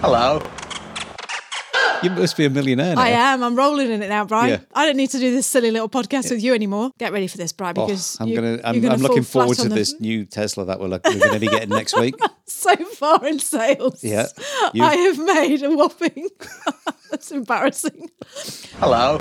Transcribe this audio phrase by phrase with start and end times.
[0.00, 0.42] Hello.
[2.02, 3.02] You must be a millionaire now.
[3.02, 3.42] I am.
[3.42, 4.48] I'm rolling in it now, Brian.
[4.60, 4.66] Yeah.
[4.74, 6.92] I don't need to do this silly little podcast with you anymore.
[6.96, 8.48] Get ready for this, Brian, Oh, because I'm you, gonna.
[8.52, 11.18] you're I'm, gonna I'm looking forward to the- this new Tesla that we're, look- we're
[11.18, 12.14] going to be getting next week.
[12.46, 14.02] so far in sales.
[14.02, 14.28] Yeah.
[14.80, 16.28] I have made a whopping.
[17.10, 18.10] That's embarrassing.
[18.78, 19.20] Hello.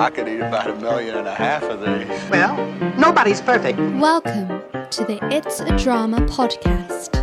[0.00, 2.30] I could eat about a million and a half of these.
[2.30, 2.56] Well,
[2.96, 3.78] nobody's perfect.
[4.00, 4.46] Welcome
[4.90, 7.14] to the It's a Drama podcast.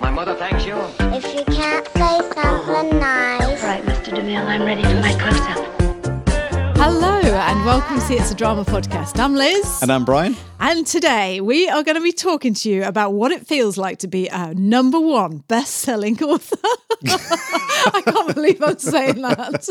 [0.00, 0.74] My mother thanks you.
[1.12, 4.16] If you can't say something nice, Right, Mr.
[4.16, 6.76] DeMille, I'm ready for my close-up.
[6.78, 9.18] Hello, and welcome to It's a Drama podcast.
[9.18, 9.82] I'm Liz.
[9.82, 10.36] And I'm Brian.
[10.60, 13.98] And today we are going to be talking to you about what it feels like
[13.98, 16.56] to be a number one best selling author.
[17.08, 19.68] I can't believe I'm saying that.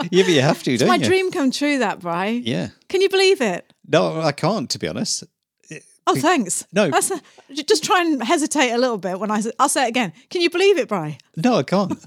[0.10, 1.04] Yeah, but you have to, don't My you?
[1.06, 2.42] dream come true, that, Brian.
[2.44, 2.68] Yeah.
[2.90, 3.72] Can you believe it?
[3.88, 4.68] No, I can't.
[4.68, 5.24] To be honest.
[6.06, 6.66] Oh, thanks.
[6.72, 6.90] No.
[6.90, 7.20] That's a,
[7.64, 10.12] just try and hesitate a little bit when I say, I'll say it again.
[10.28, 11.16] Can you believe it, Bri?
[11.36, 11.92] No, I can't.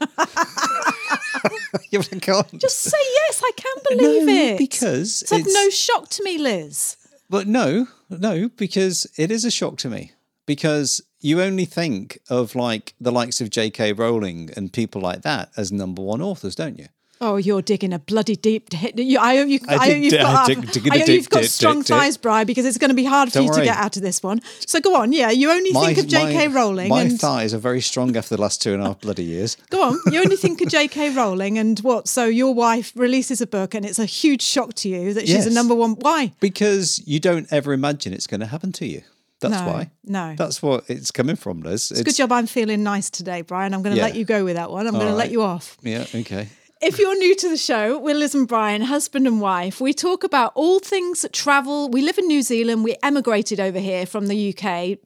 [1.91, 2.59] yeah, but I can't.
[2.59, 4.58] Just say yes, I can believe no, it.
[4.58, 6.97] because it's, like it's no shock to me, Liz.
[7.30, 10.11] But no, no, because it is a shock to me.
[10.45, 13.94] Because you only think of like the likes of J.K.
[13.94, 16.88] Rowling and people like that as number one authors, don't you?
[17.22, 19.00] Oh, you're digging a bloody deep hit.
[19.00, 20.36] You, I hope, you, I I hope you've got.
[20.42, 21.97] Up- dig- dig- I hope you've got dig- strong dig- dig.
[21.97, 24.02] thighs, Bri, because it's going to be hard for Don't you to get out of
[24.02, 24.42] this one.
[24.67, 25.14] So go on.
[25.14, 26.50] Yeah, you only think of J.K.
[26.50, 29.23] Rowling, My and thighs are very strong after the last two and a half bloody
[29.23, 29.55] years.
[29.70, 30.00] go on.
[30.11, 31.11] You only think of J.K.
[31.16, 32.08] Rowling, and what?
[32.09, 35.45] So your wife releases a book, and it's a huge shock to you that she's
[35.48, 35.92] a number one.
[35.94, 36.33] Why?
[36.42, 39.02] Because you don't ever imagine it's going to happen to you.
[39.39, 39.92] That's No, why.
[40.05, 40.36] no.
[40.38, 41.92] That's what it's coming from, Liz.
[41.92, 43.73] It's a good job I'm feeling nice today, Brian.
[43.73, 44.08] I'm going to Yeah.
[44.08, 44.88] let you go with that one.
[44.88, 45.77] I'm going to let you off.
[45.81, 46.48] Yeah, okay.
[46.86, 49.80] If you're new to the show, we're Liz and Brian, husband and wife.
[49.80, 51.88] We talk about all things travel.
[51.88, 52.84] We live in New Zealand.
[52.84, 54.98] We emigrated over here from the UK,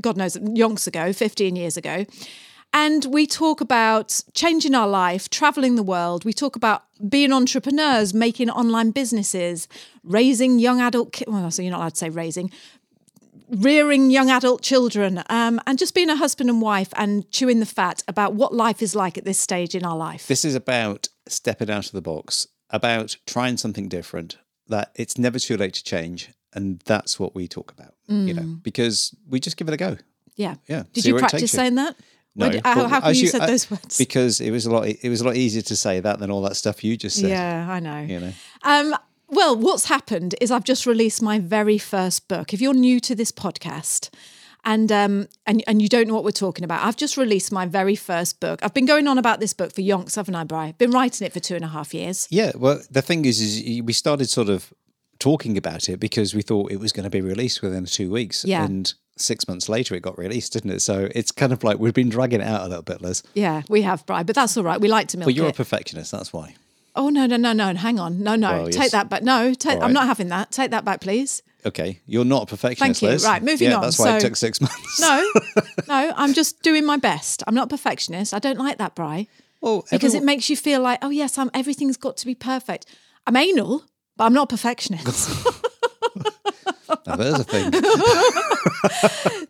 [0.00, 2.06] God knows, yonks ago, 15 years ago.
[2.72, 6.24] And we talk about changing our life, traveling the world.
[6.24, 9.66] We talk about being entrepreneurs, making online businesses,
[10.04, 11.30] raising young adult kids.
[11.30, 12.52] Well, so you're not allowed to say raising,
[13.56, 17.66] rearing young adult children, um, and just being a husband and wife and chewing the
[17.66, 20.26] fat about what life is like at this stage in our life.
[20.26, 24.38] This is about stepping out of the box, about trying something different,
[24.68, 26.30] that it's never too late to change.
[26.52, 29.96] And that's what we talk about, you know, because we just give it a go.
[30.36, 30.54] Yeah.
[30.68, 31.48] Yeah, Did see you practice you.
[31.48, 31.96] saying that?
[32.36, 33.98] No, did- how how come as you, said I- those words?
[33.98, 34.86] Because it was a lot.
[34.86, 37.30] It was a lot easier to say that than all that stuff you just said.
[37.30, 38.00] yeah, I know.
[38.02, 38.32] You know.
[38.62, 38.94] Um,
[39.28, 42.52] well, what's happened is I've just released my very first book.
[42.52, 44.10] If you're new to this podcast
[44.64, 47.66] and um, and and you don't know what we're talking about, I've just released my
[47.66, 48.60] very first book.
[48.62, 50.72] I've been going on about this book for yonks, haven't I, Bri?
[50.72, 52.26] Been writing it for two and a half years.
[52.30, 52.52] Yeah.
[52.54, 54.72] Well, the thing is, is we started sort of
[55.18, 58.44] talking about it because we thought it was going to be released within two weeks.
[58.44, 58.64] Yeah.
[58.64, 60.80] And six months later, it got released, didn't it?
[60.80, 63.22] So it's kind of like we've been dragging it out a little bit, Liz.
[63.34, 64.80] Yeah, we have, Bri, but that's all right.
[64.80, 66.10] We like to milk But you're a perfectionist.
[66.12, 66.56] That's why.
[66.96, 67.74] Oh no, no, no, no!
[67.74, 68.90] Hang on, no, no, Well, take yes.
[68.92, 69.22] that back.
[69.22, 70.50] No, take, All I'm not having that.
[70.50, 71.42] Take that back, please.
[71.66, 73.00] Okay, you're not a perfectionist.
[73.00, 73.08] Thank you.
[73.14, 73.24] Liz.
[73.24, 73.82] Right, moving yeah, on.
[73.82, 75.00] That's why it took six months.
[75.00, 75.30] No,
[75.88, 77.42] no, I'm just doing my best.
[77.46, 78.34] I'm not a perfectionist.
[78.34, 79.28] I don't like that, Bri.
[79.60, 82.86] well, because it makes you feel like, oh yes, I'm everything's got to be perfect.
[83.26, 83.84] I'm anal,
[84.16, 85.30] but I'm not a perfectionist.
[87.06, 87.72] now, there's a thing.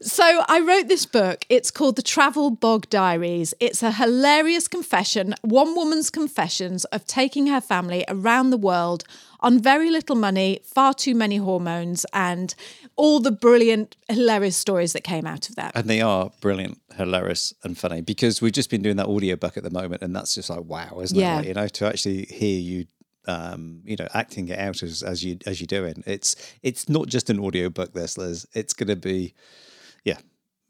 [0.00, 1.44] so I wrote this book.
[1.48, 3.54] It's called The Travel Bog Diaries.
[3.60, 9.04] It's a hilarious confession, one woman's confessions of taking her family around the world
[9.40, 12.54] on very little money, far too many hormones, and
[12.96, 15.72] all the brilliant, hilarious stories that came out of that.
[15.74, 19.62] And they are brilliant, hilarious, and funny because we've just been doing that audiobook at
[19.62, 21.34] the moment, and that's just like wow, isn't Yeah.
[21.34, 21.36] it?
[21.38, 22.86] Like, you know, to actually hear you,
[23.26, 26.02] um, you know, acting it out as as you as you're doing.
[26.06, 27.92] It's it's not just an audiobook.
[27.92, 28.46] This, Liz.
[28.52, 29.34] It's going to be,
[30.04, 30.18] yeah.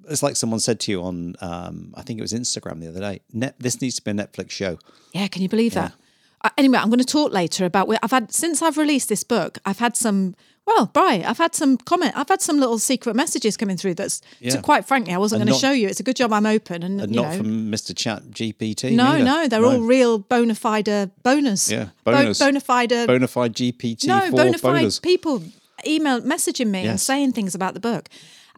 [0.09, 3.01] It's like someone said to you on, um, I think it was Instagram the other
[3.01, 3.21] day.
[3.33, 4.79] Net, this needs to be a Netflix show.
[5.13, 5.95] Yeah, can you believe that?
[6.45, 9.25] Uh, anyway, I'm going to talk later about where I've had since I've released this
[9.25, 9.59] book.
[9.65, 10.37] I've had some.
[10.67, 12.13] Well, Bri, I've had some comment.
[12.17, 13.95] I've had some little secret messages coming through.
[13.95, 14.53] That's Yeah.
[14.53, 15.89] so quite frankly, I wasn't And going to show you.
[15.89, 17.95] It's a good job I'm open, and, And you not know, from Mr.
[17.95, 18.93] Chat GPT.
[18.95, 19.25] no, neither.
[19.25, 21.71] no, they're all real bona fide uh, bonus.
[21.71, 22.93] Yeah, Bo- bona fide.
[22.93, 25.01] uh, bona fide GPT no, bona fide bonus.
[25.01, 25.43] people
[25.87, 28.09] email messaging me and saying things about the book.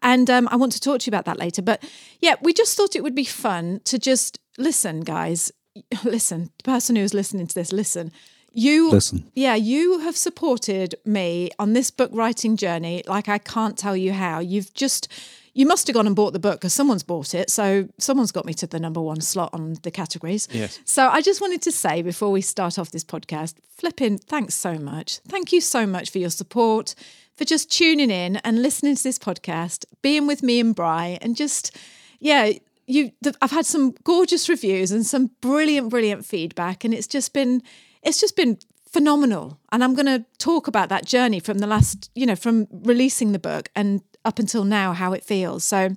[0.03, 1.63] And um, I want to talk to you about that later.
[1.63, 1.83] But
[2.21, 5.51] yeah, we just thought it would be fun to just listen, guys.
[6.05, 8.13] Listen, the person who is listening to this, listen.
[8.53, 9.31] You Listen.
[9.35, 14.15] Yeah, you have supported me on this book writing journey like I can't tell you
[14.15, 14.39] how.
[14.39, 15.09] You've just
[15.57, 17.51] you must have gone and bought the book because someone's bought it.
[17.51, 20.49] So someone's got me to the number one slot on the categories.
[20.53, 20.79] Yes.
[20.85, 24.75] So I just wanted to say before we start off this podcast, flipping, thanks so
[24.79, 25.19] much.
[25.29, 26.95] Thank you so much for your support,
[27.37, 31.37] for just tuning in and listening to this podcast, being with me and Bry, and
[31.37, 31.75] just,
[32.21, 32.53] yeah,
[32.87, 33.13] you.
[33.43, 37.63] I've had some gorgeous reviews and some brilliant, brilliant feedback, and it's just been,
[38.03, 38.59] it's just been
[38.91, 39.59] phenomenal.
[39.73, 43.33] And I'm going to talk about that journey from the last, you know, from releasing
[43.33, 45.65] the book and up until now, how it feels.
[45.65, 45.91] So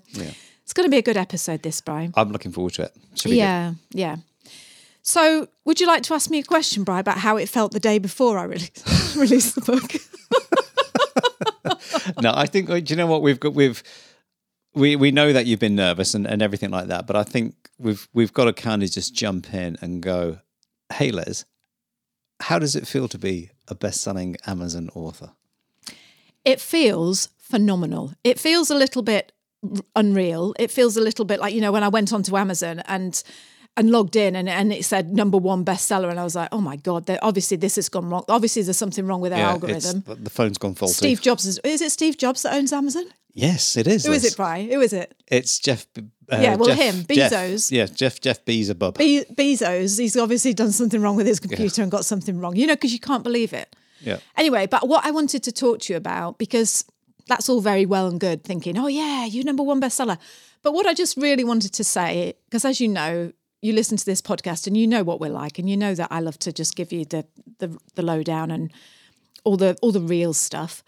[0.63, 2.13] it's going to be a good episode, this, Brian.
[2.15, 2.95] I'm looking forward to it.
[3.15, 4.17] Should be Yeah, yeah.
[5.01, 7.79] So, would you like to ask me a question, Brian, about how it felt the
[7.79, 9.93] day before I released, released the book?
[12.21, 12.69] No, I think.
[12.69, 13.53] Uh, do you know what we've got?
[13.53, 13.81] We've
[14.73, 17.69] we we know that you've been nervous and, and everything like that, but I think
[17.77, 20.39] we've we've got to kind of just jump in and go,
[20.93, 21.45] "Hey, Liz,
[22.41, 25.31] how does it feel to be a best-selling Amazon author?"
[26.45, 28.13] It feels phenomenal.
[28.23, 29.31] It feels a little bit
[29.95, 30.53] unreal.
[30.59, 33.21] It feels a little bit like you know when I went onto Amazon and
[33.79, 36.61] and logged in and, and it said number one bestseller and I was like, oh
[36.61, 38.23] my god, obviously this has gone wrong.
[38.27, 39.53] Obviously there's something wrong with their it's-
[39.85, 40.23] algorithm.
[40.23, 40.93] the phone's gone faulty.
[40.93, 43.05] Steve Jobs is is it Steve Jobs that owns Amazon?
[43.33, 44.05] Yes, it is.
[44.05, 44.71] Who is it, Bri?
[44.73, 45.15] Who is it?
[45.27, 45.85] It's Jeff.
[45.97, 46.01] Uh,
[46.41, 47.71] Yeah, well, Jeff- him, Jeff- Bezos.
[47.71, 48.19] yeah, Jeff.
[48.19, 48.97] Jeff Bezos.
[48.97, 49.99] Be- Bezos.
[49.99, 52.55] He's obviously done something wrong with his computer and got something wrong.
[52.55, 53.75] You know, because you can't believe it.
[54.01, 54.17] Yeah.
[54.35, 56.83] Anyway, but what I wanted to talk to you about, because
[57.27, 60.17] that's all very well and good thinking, oh, yeah, you number one bestseller.
[60.63, 64.05] But what I just really wanted to say, because as you know, you listen to
[64.05, 66.53] this podcast and you know what we're like, and you know that I love to
[66.53, 67.25] just give you the
[67.59, 68.71] the, the lowdown and
[69.43, 70.83] all the all the real stuff.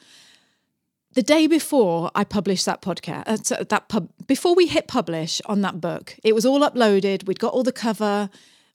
[1.13, 5.59] The day before I published that podcast, uh, that pub, before we hit publish on
[5.61, 7.27] that book, it was all uploaded.
[7.27, 8.29] We'd got all the cover,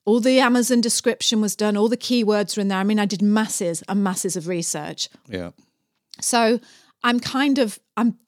[0.05, 2.79] all the Amazon description was done, all the keywords were in there.
[2.79, 5.09] I mean, I did masses and masses of research.
[5.29, 5.53] Yeah.
[6.21, 6.61] So
[7.03, 8.19] I'm kind of I'm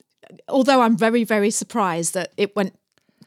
[0.48, 2.78] although I'm very, very surprised that it went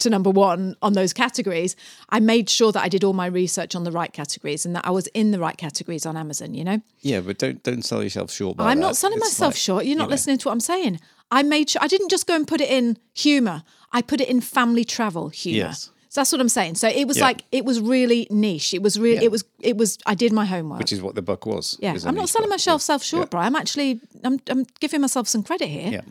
[0.02, 1.76] to number one on those categories,
[2.10, 4.86] I made sure that I did all my research on the right categories and that
[4.86, 6.82] I was in the right categories on Amazon, you know?
[7.02, 8.58] Yeah, but don't don't sell yourself short.
[8.60, 8.82] I'm that.
[8.88, 9.86] not selling It's myself like, short.
[9.86, 11.00] You're not you know, listening to what I'm saying.
[11.32, 13.64] I made sure I didn't just go and put it in humor.
[13.94, 15.68] I put it in family travel humor.
[15.70, 15.90] Yes.
[16.10, 16.76] So that's what I'm saying.
[16.76, 17.24] So it was Yeah.
[17.24, 18.74] like it was really niche.
[18.74, 19.24] It was really Yeah.
[19.30, 20.80] it was it was I did my homework.
[20.80, 21.78] Which is what the book was.
[21.80, 22.56] yeah, I'm not selling book.
[22.58, 22.92] myself Yeah.
[22.92, 23.40] self short, bro.
[23.40, 25.90] I'm actually I'm I'm giving myself some credit here.
[25.92, 26.02] Yeah.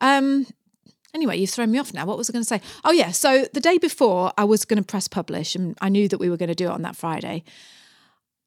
[0.00, 0.46] Um,
[1.14, 2.06] Anyway, you've thrown me off now.
[2.06, 2.60] What was I going to say?
[2.84, 3.10] Oh, yeah.
[3.10, 6.30] So the day before, I was going to press publish, and I knew that we
[6.30, 7.44] were going to do it on that Friday.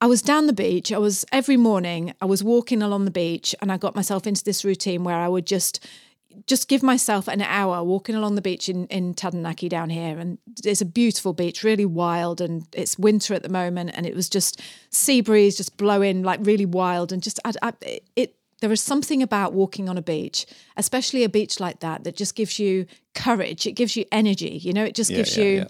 [0.02, 0.92] I was down the beach.
[0.92, 2.14] I was every morning.
[2.22, 5.28] I was walking along the beach, and I got myself into this routine where I
[5.28, 5.86] would just
[6.48, 10.38] just give myself an hour walking along the beach in in Taranaki down here, and
[10.64, 14.28] it's a beautiful beach, really wild, and it's winter at the moment, and it was
[14.28, 17.74] just sea breeze just blowing like really wild, and just I, I,
[18.16, 18.36] it.
[18.66, 22.34] There is something about walking on a beach, especially a beach like that, that just
[22.34, 23.68] gives you courage.
[23.68, 24.58] It gives you energy.
[24.58, 25.52] You know, it just Yeah, gives yeah, you.
[25.58, 25.66] yeah.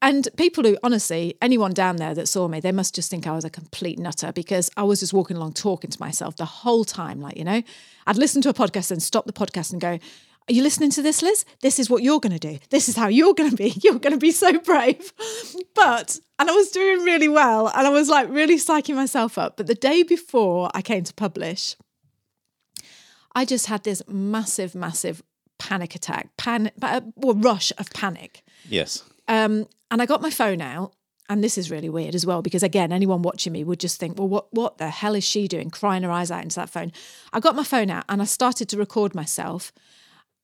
[0.00, 3.32] And people who, honestly, anyone down there that saw me, they must just think I
[3.32, 6.86] was a complete nutter because I was just walking along talking to myself the whole
[6.86, 7.20] time.
[7.20, 7.62] Like, you know,
[8.06, 9.98] I'd listen to a podcast and stop the podcast and go,
[10.48, 11.44] Are you listening to this, Liz?
[11.60, 12.58] This is what you're going to do.
[12.70, 13.74] This is how you're going to be.
[13.84, 15.12] You're going to be so brave.
[15.74, 19.58] But, and I was doing really well and I was like really psyching myself up.
[19.58, 21.76] But the day before I came to publish,
[23.36, 25.22] I just had this massive, massive
[25.58, 28.42] panic attack, pan, uh, well, rush of panic.
[28.68, 29.04] Yes.
[29.28, 30.94] Um, and I got my phone out,
[31.28, 34.18] and this is really weird as well because again, anyone watching me would just think,
[34.18, 36.92] "Well, what what the hell is she doing, crying her eyes out into that phone?"
[37.32, 39.70] I got my phone out and I started to record myself,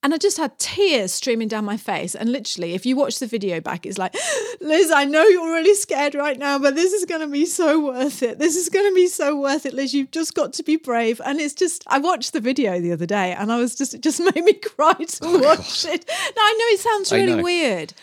[0.03, 2.15] and I just had tears streaming down my face.
[2.15, 4.15] And literally, if you watch the video back, it's like,
[4.61, 7.85] Liz, I know you're really scared right now, but this is going to be so
[7.85, 8.39] worth it.
[8.39, 9.95] This is going to be so worth it, Liz.
[9.95, 11.21] You've just got to be brave.
[11.25, 14.03] And it's just, I watched the video the other day, and I was just, it
[14.03, 16.05] just made me cry to watch it.
[16.09, 17.95] Now I know it sounds really weird.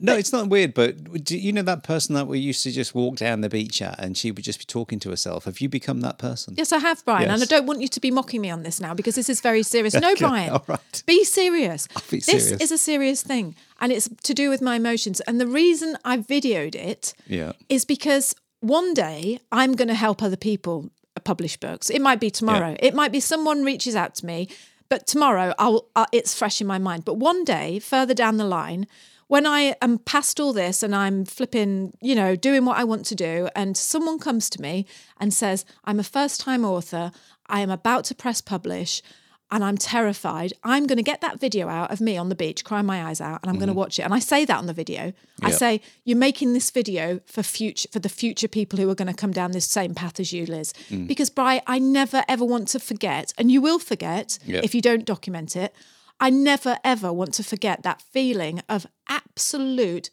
[0.00, 2.94] No, it's not weird, but do you know that person that we used to just
[2.94, 5.44] walk down the beach at and she would just be talking to herself?
[5.46, 6.54] Have you become that person?
[6.56, 7.30] Yes, I have, Brian.
[7.30, 9.40] And I don't want you to be mocking me on this now because this is
[9.40, 9.94] very serious.
[9.94, 10.50] No, Okay, Brian.
[10.50, 11.02] all right.
[11.06, 11.88] Be serious.
[12.10, 12.60] be this serious.
[12.60, 13.54] is a serious thing.
[13.80, 15.20] And it's to do with my emotions.
[15.22, 17.52] And the reason I videoed it Yeah.
[17.68, 20.90] is because one day I'm going to help other people
[21.24, 21.88] publish books.
[21.90, 22.76] It might be tomorrow.
[22.80, 24.48] It might be someone reaches out to me,
[24.88, 27.04] but tomorrow I'll uh, it's fresh in my mind.
[27.04, 28.86] But one day further down the line,
[29.28, 33.04] when I am past all this and I'm flipping, you know, doing what I want
[33.06, 34.86] to do, and someone comes to me
[35.18, 37.10] and says, "I'm a first-time author.
[37.46, 39.02] I am about to press publish."
[39.48, 40.52] And I'm terrified.
[40.64, 43.20] I'm going to get that video out of me on the beach, crying my eyes
[43.20, 43.78] out, and I'm going to mm-hmm.
[43.78, 44.02] watch it.
[44.02, 45.12] And I say that on the video.
[45.40, 49.06] I say, "You're making this video for future, for the future people who are going
[49.06, 51.06] to come down this same path as you, Liz." Mm.
[51.06, 54.62] Because, Bri, I never ever want to forget, and you will forget Yeah.
[54.64, 55.72] if you don't document it.
[56.18, 60.10] I never ever want to forget that feeling of absolute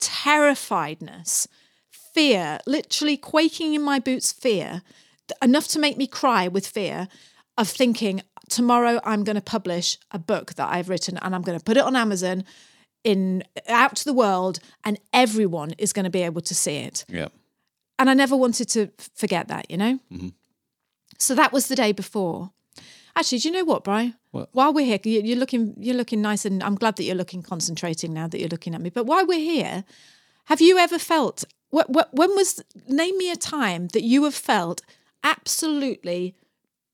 [0.00, 1.46] terrifiedness,
[1.90, 4.82] fear, literally quaking in my boots, fear,
[5.40, 7.08] enough to make me cry with fear
[7.56, 11.58] of thinking tomorrow I'm going to publish a book that I've written and I'm going
[11.58, 12.44] to put it on Amazon
[13.04, 17.04] in out to the world and everyone is going to be able to see it
[17.08, 17.28] Yeah.
[17.98, 19.98] and I never wanted to forget that, you know.
[20.12, 20.28] Mm-hmm.
[21.18, 22.50] So that was the day before.
[23.14, 24.14] Actually, do you know what, Brian?
[24.30, 24.48] What?
[24.52, 27.42] While we're here, you- you're looking you're looking nice, and I'm glad that you're looking
[27.42, 28.90] concentrating now that you're looking at me.
[28.90, 29.84] But while we're here,
[30.46, 31.44] have you ever felt?
[31.70, 32.62] What, what, when was?
[32.88, 34.82] Name me a time that you have felt
[35.24, 36.34] absolutely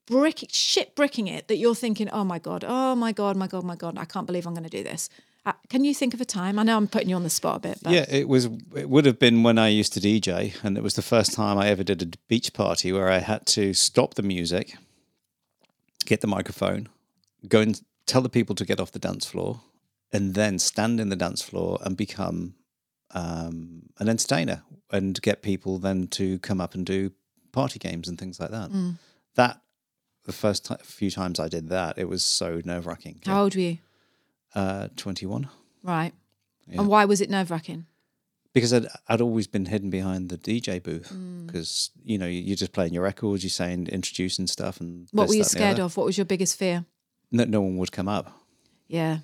[0.05, 3.63] brick shit bricking it that you're thinking, oh my god, oh my god, my god,
[3.63, 5.07] my god, I can't believe I'm going to do this.
[5.45, 6.59] Uh, can you think of a time?
[6.59, 8.45] I know I'm putting you on the spot a bit, but Yeah, it was.
[8.75, 11.57] It would have been when I used to DJ, and it was the first time
[11.57, 14.75] I ever did a beach party where I had to stop the music,
[16.09, 16.89] get the microphone,
[17.47, 19.61] go and tell the people to get off the dance floor,
[20.11, 22.55] and then stand in the dance floor and become
[23.11, 27.11] um, an entertainer and get people then to come up and do
[27.51, 28.71] party games and things like that.
[29.35, 29.61] That
[30.25, 33.21] the first ti few times I did that, it was so nerve wracking.
[33.25, 33.77] how old were you?
[34.55, 35.47] Uh, Twenty one.
[35.83, 36.13] Right.
[36.71, 37.85] And why was it nerve wracking?
[38.53, 41.47] Because I'd, I'd always been hidden behind the DJ booth Mm.
[41.47, 45.29] because you know you're just playing your records, you're saying introducing stuff, and What this,
[45.29, 45.95] were you that, scared of?
[45.97, 46.85] What was your biggest fear?
[47.31, 48.31] That no one would come up.
[48.87, 49.19] Yeah.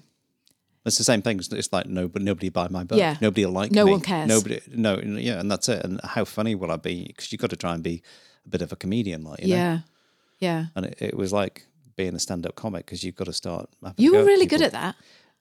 [0.85, 1.39] It's the same thing.
[1.39, 2.99] It's- like no, but nobody buy my book.
[2.99, 3.17] Yeah.
[3.19, 3.91] Nobody will like No me.
[3.93, 4.27] one cares.
[4.27, 4.59] Nobody.
[4.71, 4.99] No.
[4.99, 5.83] Yeah, and that's it.
[5.83, 7.05] And how funny will I be?
[7.07, 8.03] Because you've got to try and be
[8.45, 9.55] a bit of a comedian, like you know.
[9.55, 9.79] Yeah.
[10.39, 10.65] Yeah.
[10.75, 11.65] And it, it was like
[11.95, 13.69] being a stand-up comic because you've got to start.
[13.97, 14.95] You were really good at that.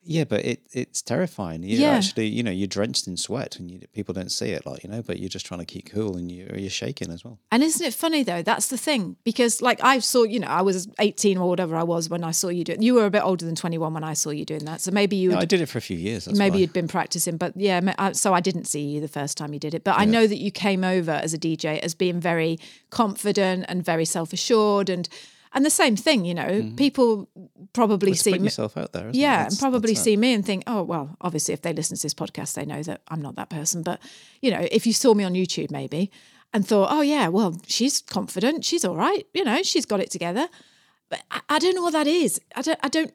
[0.06, 1.62] Yeah, but it it's terrifying.
[1.62, 1.92] You Yeah.
[1.92, 4.90] actually, you know, you're drenched in sweat, and you, people don't see it, like you
[4.90, 5.02] know.
[5.02, 7.38] But you're just trying to keep cool, and you you're shaking as well.
[7.50, 8.42] And isn't it funny though?
[8.42, 11.82] That's the thing because like I saw, you know, I was 18 or whatever I
[11.82, 12.82] was when I saw you do it.
[12.82, 14.80] You were a bit older than 21 when I saw you doing that.
[14.80, 16.28] So maybe you Yeah, I did it for a few years.
[16.30, 16.60] Maybe why.
[16.60, 19.60] you'd been practicing, but yeah, uh, so I didn't see you the first time you
[19.60, 19.84] did it.
[19.84, 22.58] But I know that you came over as a DJ as being very
[22.90, 25.08] confident and very self-assured and
[25.54, 26.74] and the same thing, you know, mm-hmm.
[26.74, 27.28] people
[27.72, 29.08] probably Let's see put me, yourself out there.
[29.12, 32.12] yeah, and probably see me and think, oh, well, obviously, if they listen to this
[32.12, 33.84] podcast, they know that I'm not that person.
[33.84, 34.00] But,
[34.42, 36.10] you know, if you saw me on YouTube maybe
[36.52, 40.10] and thought, oh, yeah, well, she's confident, she's all right, you know, she's got it
[40.10, 40.48] together.
[41.08, 42.40] But I, I don't know what that is.
[42.56, 43.12] I don't, I don't,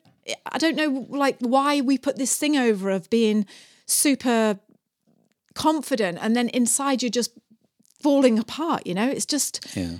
[0.49, 3.45] I don't know, like, why we put this thing over of being
[3.85, 4.59] super
[5.55, 7.31] confident and then inside you're just
[8.01, 9.09] falling apart, you know?
[9.09, 9.97] It's just, Yeah.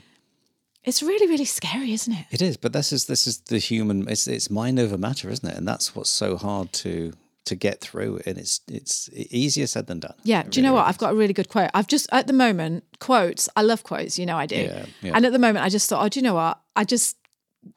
[0.90, 2.26] It's really, really scary, isn't it?
[2.32, 4.10] It is, but this is this is the human.
[4.10, 5.56] It's it's mind over matter, isn't it?
[5.56, 7.14] And that's what's so hard to
[7.46, 8.20] to get through.
[8.26, 10.16] And it's it's easier said than done.
[10.24, 10.42] Yeah.
[10.42, 10.84] It Do you know what?
[10.84, 10.90] is.
[10.90, 11.70] I've got a really good quote.
[11.74, 13.48] I've just at the moment quotes.
[13.56, 14.20] I love quotes.
[14.20, 14.56] You know I do.
[14.56, 15.12] Yeah, yeah.
[15.16, 16.60] And at the moment, I just thought, oh, do you know what?
[16.76, 17.16] I just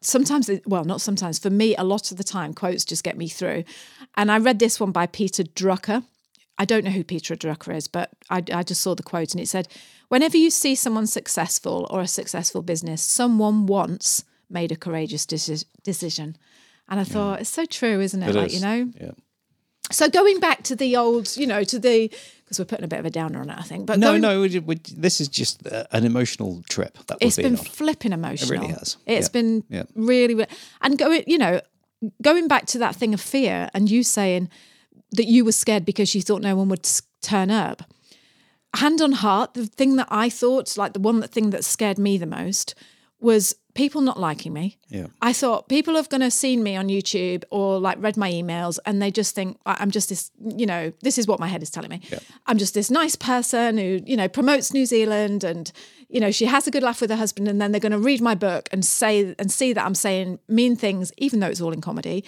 [0.00, 1.38] sometimes, well, not sometimes.
[1.38, 3.64] For me, a lot of the time, quotes just get me through.
[4.16, 6.04] And I read this one by Peter Drucker.
[6.58, 9.40] I don't know who Peter Drucker is, but I, I just saw the quote and
[9.40, 9.68] it said,
[10.12, 15.64] "Whenever you see someone successful or a successful business, someone once made a courageous deci-
[15.82, 16.36] decision."
[16.88, 18.28] And I thought, it's so true, isn't it?
[18.30, 18.54] It like is.
[18.56, 19.12] you know, Yeah.
[19.90, 22.10] so going back to the old, you know, to the
[22.44, 23.86] because we're putting a bit of a downer on it, I think.
[23.86, 24.40] But No, going, no.
[24.42, 24.74] We, we,
[25.06, 28.52] this is just uh, an emotional trip that it's been flipping emotional.
[28.52, 28.98] It really has.
[29.06, 29.32] It's Yeah.
[29.32, 29.84] been Yeah.
[29.94, 30.50] really, really,
[30.82, 31.60] and going, you know,
[32.20, 34.50] going back to that thing of fear, and you saying
[35.12, 36.86] that you were scared because you thought no one would
[37.22, 37.82] turn up.
[38.74, 41.98] Hand on heart, the thing that I thought, like the one that thing that scared
[41.98, 42.74] me the most,
[43.20, 44.78] was people not liking me.
[44.88, 45.06] Yeah.
[45.22, 49.00] I thought people have gonna seen me on YouTube or like read my emails and
[49.00, 51.88] they just think I'm just this, you know, this is what my head is telling
[51.88, 52.00] me.
[52.10, 52.18] Yeah.
[52.46, 55.72] I'm just this nice person who, you know, promotes New Zealand and,
[56.08, 58.20] you know, she has a good laugh with her husband and then they're gonna read
[58.20, 61.72] my book and say and see that I'm saying mean things, even though it's all
[61.72, 62.24] in comedy,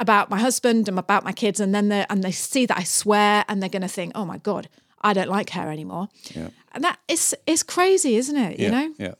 [0.00, 2.84] about my husband and about my kids, and then they and they see that I
[2.84, 4.68] swear and they're gonna think, Oh my God,
[5.02, 6.08] I don't like her anymore.
[6.34, 6.48] Yeah.
[6.72, 8.58] And that is it's crazy, isn't it?
[8.58, 8.70] You yeah.
[8.70, 8.94] know?
[8.98, 9.14] Yeah.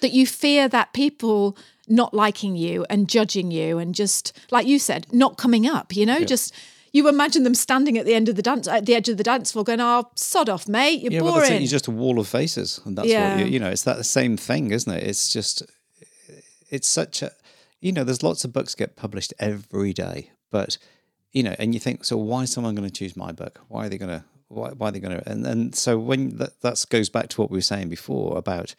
[0.00, 1.56] that you fear that people
[1.88, 6.06] not liking you and judging you and just like you said not coming up you
[6.06, 6.54] know just
[6.92, 9.22] you imagine them standing at the end of the dance at the edge of the
[9.22, 11.50] dance floor going oh sod off mate you're Yeah, well, that's it.
[11.50, 13.36] boring You're just a wall of faces, and that's Yeah.
[13.36, 13.68] what you, you know.
[13.70, 15.02] It's that same thing, isn't it?
[15.02, 15.62] It's just,
[16.70, 17.32] it's such a,
[17.80, 20.78] you know, there's lots of books get published every day, but
[21.32, 23.60] you know, and you think, so why is someone going to choose my book?
[23.68, 24.24] Why are they going to?
[24.48, 25.28] Why, why are they going to?
[25.28, 28.74] And and so when that goes back to what we were saying before about,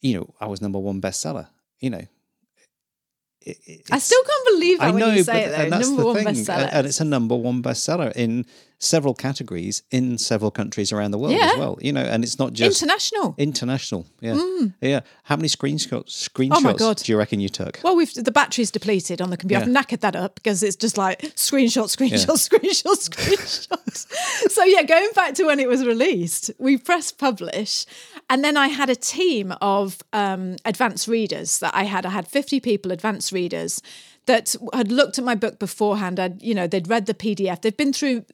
[0.00, 1.48] you know, I was number one bestseller.
[1.80, 2.06] You know,
[3.40, 5.78] it, it- I still can't believe that I when know, you say but it though
[5.78, 8.46] number one thing, bestseller and it's a number one bestseller in
[8.84, 11.50] several categories in several countries around the world Yeah.
[11.52, 11.78] as well.
[11.80, 13.34] You know, and it's not just International.
[13.38, 14.06] international.
[14.20, 14.38] Yeah,
[14.80, 15.00] yeah.
[15.24, 16.28] How many screenshots?
[16.28, 16.48] Screenshots?
[16.50, 16.56] Mm.
[16.56, 16.98] Oh my God.
[16.98, 17.80] Do you reckon you took?
[17.82, 19.64] Well, we've the battery's depleted on the computer.
[19.68, 19.78] Yeah.
[19.78, 24.50] I've knackered that up because it's just like screenshot, screenshot, screenshot, screenshot.
[24.50, 27.86] so yeah, going back to when it was released, we pressed publish,
[28.30, 32.04] and then I had a team of um, advanced readers that I had.
[32.06, 33.80] I had fifty people, advanced readers,
[34.26, 36.20] that had looked at my book beforehand.
[36.20, 37.62] I'd you know they'd read the PDF.
[37.62, 38.24] They've been through.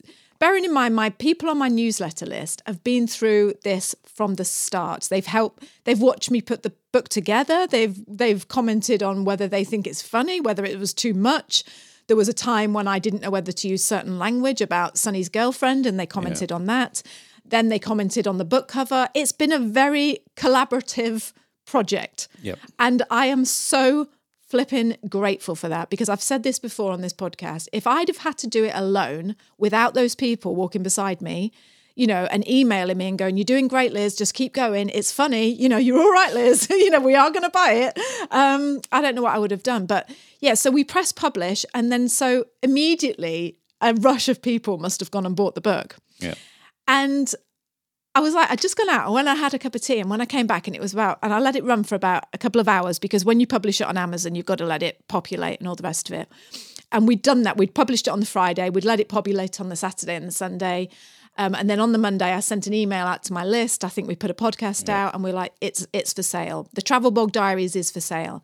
[0.40, 4.44] Bearing in mind, my people on my newsletter list have been through this from the
[4.44, 5.02] start.
[5.10, 5.64] They've helped.
[5.84, 7.66] They've watched me put the book together.
[7.66, 11.62] They've they've commented on whether they think it's funny, whether it was too much.
[12.08, 15.28] There was a time when I didn't know whether to use certain language about Sonny's
[15.28, 17.02] girlfriend, and they commented on that.
[17.44, 19.08] Then they commented on the book cover.
[19.14, 21.32] It's been a very collaborative
[21.66, 22.28] project.
[22.42, 22.58] Yep.
[22.78, 24.08] And I am so
[24.50, 27.68] flipping grateful for that because I've said this before on this podcast.
[27.72, 31.52] If I'd have had to do it alone without those people walking beside me,
[31.94, 34.88] you know, and emailing me and going, You're doing great, Liz, just keep going.
[34.88, 36.68] It's funny, you know, you're all right, Liz.
[36.70, 37.98] you know, we are going to buy it.
[38.32, 39.86] Um, I don't know what I would have done.
[39.86, 41.64] But yeah, so we press publish.
[41.72, 45.96] And then so immediately a rush of people must have gone and bought the book.
[46.18, 46.34] Yeah.
[46.88, 47.32] And
[48.14, 50.00] I was like, I'd just gone out and when I had a cup of tea
[50.00, 51.94] and when I came back and it was about, and I let it run for
[51.94, 54.66] about a couple of hours because when you publish it on Amazon, you've got to
[54.66, 56.28] let it populate and all the rest of it.
[56.90, 57.56] And we'd done that.
[57.56, 60.32] We'd published it on the Friday, we'd let it populate on the Saturday and the
[60.32, 60.88] Sunday.
[61.38, 63.84] Um, and then on the Monday, I sent an email out to my list.
[63.84, 66.68] I think we put a podcast out and we're like, it's it's for sale.
[66.74, 68.42] The Travel Bog Diaries is for sale.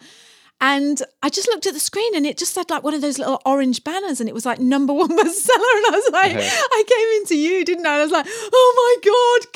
[0.60, 3.18] And I just looked at the screen and it just said like one of those
[3.18, 5.18] little orange banners and it was like number one bestseller.
[5.18, 7.92] And I was like, I came into you, didn't I?
[7.94, 9.52] And I was like, oh my God,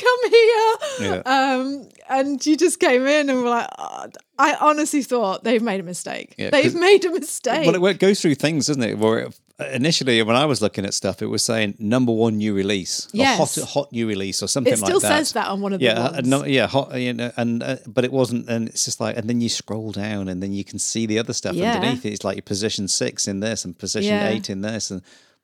[1.01, 1.23] come here.
[1.25, 5.81] Um, and you just came in and were like, oh, I honestly thought they've made
[5.81, 6.35] a mistake.
[6.37, 7.67] Yeah, they've made a mistake.
[7.67, 8.99] Well, it, goes through things, doesn't it?
[8.99, 9.41] Where it,
[9.73, 13.39] initially, when I was looking at stuff, it was saying number one new release, Yes.
[13.57, 14.87] hot hot new release, or something like that.
[14.87, 17.31] It still says that on one of the yeah, uh, no, yeah, hot, you know,
[17.37, 20.43] and uh, but it wasn't, and it's just like, and then you scroll down, and
[20.43, 21.75] then you can see the other stuff Yeah.
[21.75, 22.13] underneath it.
[22.13, 24.29] It's like your position six in this, and position Yeah.
[24.29, 25.03] eight in this, and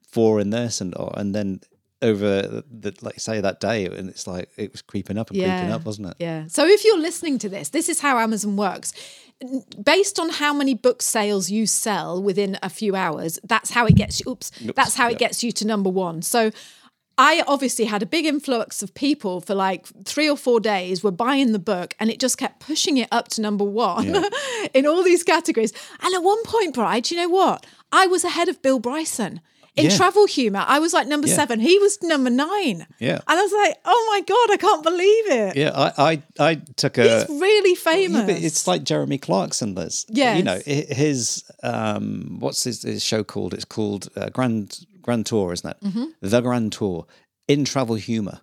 [0.08, 1.60] four in this, and and then
[2.02, 5.70] over the like say that day, and it's like it was creeping up and creeping
[5.70, 6.16] up, wasn't it?
[6.18, 6.46] Yeah.
[6.48, 8.92] So if you're listening to this, this is how Amazon works.
[9.82, 13.94] Based on how many book sales you sell within a few hours, that's how it
[13.94, 14.32] gets you.
[14.32, 16.22] Oops, that's how it gets you to number one.
[16.22, 16.50] So.
[17.18, 21.10] I obviously had a big influx of people for like three or four days were
[21.10, 24.22] buying the book and it just kept pushing it up to number one
[24.74, 25.72] in all these categories.
[26.00, 27.64] And at one point, Bride, you know what?
[27.90, 29.40] I was ahead of Bill Bryson.
[29.76, 29.96] In Yeah.
[29.96, 31.34] travel humor, I was like number Yeah.
[31.36, 31.60] seven.
[31.60, 32.86] He was number nine.
[32.98, 33.20] Yeah.
[33.28, 35.56] And I was like, oh my God, I can't believe it.
[35.56, 37.02] Yeah, I I, I took a.
[37.26, 38.26] He's really famous.
[38.28, 40.06] Yeah, it's like Jeremy Clarkson does.
[40.08, 40.34] Yeah.
[40.36, 43.52] you know his um, what's his, his show called?
[43.52, 45.76] It's called uh, Grand Grand Tour, isn't it?
[45.84, 46.04] Mm-hmm.
[46.22, 47.06] The Grand Tour
[47.46, 48.40] in travel humor,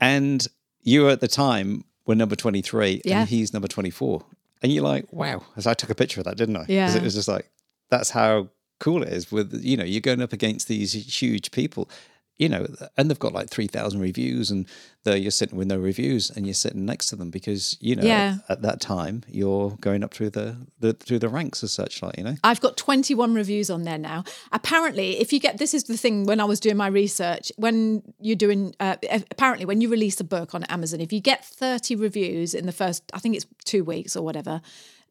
[0.00, 0.46] and
[0.82, 3.20] you at the time were number twenty three, Yeah.
[3.20, 4.24] and he's number twenty four,
[4.62, 5.42] and you're like, wow.
[5.56, 6.64] As I took a picture of that, didn't I?
[6.68, 6.86] Yeah.
[6.86, 7.50] Because it was just like
[7.90, 8.48] that's how
[8.84, 9.32] cool it is.
[9.32, 10.92] With you know, you're going up against these
[11.22, 11.88] huge people.
[12.36, 12.66] You know,
[12.96, 14.66] and they've got like three thousand reviews, and
[15.04, 18.38] you're sitting with no reviews, and you're sitting next to them because you know Yeah.
[18.48, 22.18] at that time you're going up through the, the through the ranks as such like
[22.18, 24.24] you know I've got 21 reviews on there now.
[24.50, 28.02] Apparently, if you get this is the thing when I was doing my research, when
[28.18, 28.96] you're doing uh,
[29.30, 32.72] apparently when you release a book on Amazon, if you get 30 reviews in the
[32.72, 34.60] first I think it's 2 weeks or whatever,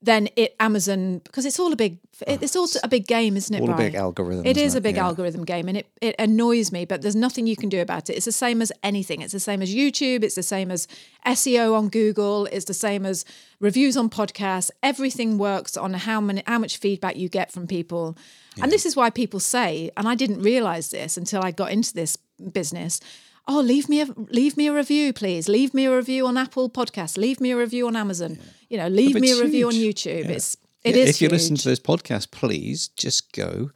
[0.06, 3.38] then it Amazon because it's all a big ah, it- it's all a big game,
[3.38, 3.62] isn't it?
[3.62, 4.80] all a big algorithm, It is it?
[4.80, 5.06] a big Yeah.
[5.06, 6.86] algorithm game, and it it annoys me.
[6.86, 8.14] But there's nothing you can do about it.
[8.18, 9.22] It's the same as anything.
[9.22, 10.24] It's the same as YouTube.
[10.24, 10.88] It's the same as
[11.26, 12.46] SEO on Google.
[12.52, 13.24] It's the same as
[13.60, 14.70] reviews on podcasts.
[14.82, 18.18] Everything works on how many how much feedback you get from people.
[18.62, 21.94] And this is why people say, and I didn't realize this until I got into
[21.94, 22.18] this
[22.52, 23.00] business.
[23.46, 24.08] Oh, leave me a
[24.40, 25.50] leave me a review, please.
[25.50, 27.18] Leave me a review on Apple Podcasts.
[27.18, 28.38] Leave me a review on Amazon.
[28.74, 29.74] You know, leave me a it's review on.
[29.74, 30.24] YouTube.
[30.26, 30.32] Yeah.
[30.38, 31.62] It's it Yeah, is if you listen huge.
[31.64, 33.70] to this podcast please just go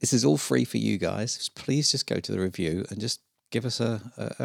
[0.00, 3.20] this is all free for you guys please just go to the review and just
[3.56, 3.92] give us a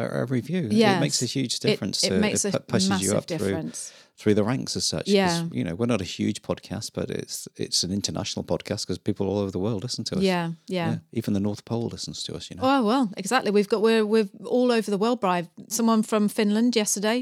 [0.22, 3.16] a review it makes a huge difference it to, makes a pu- pushes you massive
[3.20, 3.78] up difference.
[3.90, 5.08] through through the ranks as such.
[5.08, 5.46] Yeah.
[5.58, 9.24] you know we're not a huge podcast but it's it's an international podcast because people
[9.30, 10.46] all over the world listen to us Yeah,
[10.78, 10.90] yeah.
[11.18, 13.50] even the north pole listens to us you know Oh well, exactly.
[13.56, 15.46] We've got we're we're all over the world, Brian.
[15.68, 17.18] Someone from Finland yesterday,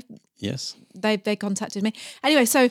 [0.49, 1.91] yes they they contacted me.
[2.23, 2.69] Anyway, so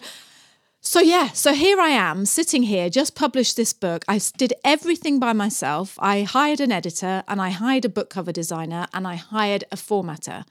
[0.90, 4.04] so yeah, so here I am sitting here, just published this book.
[4.08, 5.96] I did everything by myself.
[6.00, 9.76] I hired an editor and I hired a book cover designer and I hired a
[9.76, 10.46] formatter.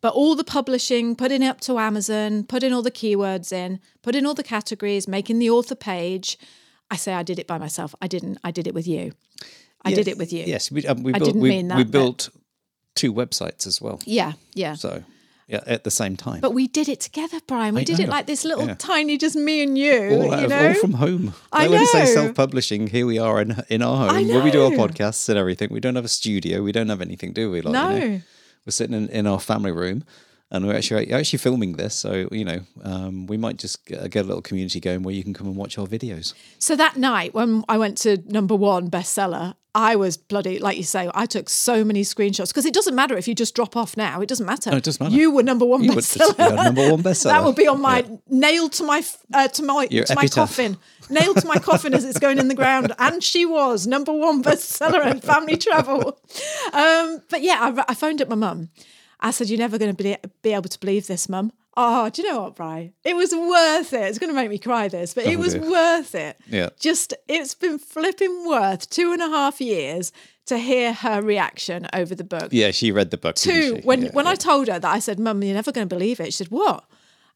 [0.00, 4.24] But all the publishing, putting it up to Amazon, putting all the keywords in, putting
[4.24, 6.38] all the categories, making the author page.
[6.88, 7.92] I say I did it by myself.
[8.00, 8.38] I didn't.
[8.44, 9.14] I did it with you.
[9.84, 10.44] I did it with you.
[10.44, 11.26] Yes, we, um, we I built.
[11.30, 12.28] didn't we, mean that, we built
[12.94, 14.00] two websites as well.
[14.04, 14.74] Yeah, yeah.
[14.74, 15.02] So
[15.48, 16.40] yeah, at the same time.
[16.40, 17.74] But we did it together, Brian.
[17.74, 18.74] We I did it like this little Yeah.
[18.78, 20.10] tiny, just me and you.
[20.10, 21.34] all, you of- know, all from home.
[21.52, 24.64] I Like when say self-publishing, here we are in in our home where we do
[24.64, 24.78] our know.
[24.78, 25.68] podcasts and everything.
[25.70, 26.62] We don't have a studio.
[26.62, 27.60] We don't have anything, do we?
[27.60, 28.20] Like, you know, No.
[28.66, 30.04] we're sitting in, in our family room,
[30.52, 31.94] and we're actually actually filming this.
[31.96, 35.24] So you know, um, we might just get, get a little community going where you
[35.24, 36.34] can come and watch our videos.
[36.60, 40.82] So that night when I went to number one bestseller, I was bloody, like you
[40.82, 43.96] say, I took so many screenshots because it doesn't matter if you just drop off
[43.96, 44.20] now.
[44.20, 44.70] It doesn't matter.
[44.70, 45.16] No, it doesn't matter.
[45.16, 46.54] You were number one You bestseller.
[46.56, 47.30] number one bestseller.
[47.30, 48.16] that will be on my Yeah.
[48.28, 50.76] nailed to my uh, to my Your to my coffin.
[51.08, 54.42] Nailed to my coffin as it's going in the ground, and she was number one
[54.42, 56.18] bestseller in family travel.
[56.72, 58.70] Um, but yeah, I, I phoned up my mum.
[59.22, 62.20] I said, "You're never going to be, be able to believe this, mum." Oh, do
[62.20, 62.92] you know what, Bri?
[63.02, 64.02] It was worth it.
[64.02, 65.70] It's going to make me cry this, but it Oh, was dear.
[65.70, 66.38] worth it.
[66.46, 66.68] Yeah.
[66.78, 70.12] Just, it's been flipping worth two and a half years
[70.46, 72.48] to hear her reaction over the book.
[72.50, 73.36] Yeah, she read the book.
[73.36, 74.32] didn't Two, when Yeah, when yeah.
[74.32, 76.26] I told her that, I said, Mum, you're never going to believe it.
[76.26, 76.84] She said, What?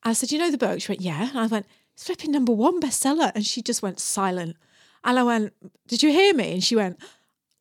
[0.03, 0.83] I said, You know the book?
[0.83, 1.31] She went, Yeah.
[1.31, 3.33] And I went, It's flipping number one bestseller.
[3.35, 4.57] And she just went silent.
[5.03, 5.55] And I went,
[5.89, 6.53] Did you hear me?
[6.53, 6.99] And she went,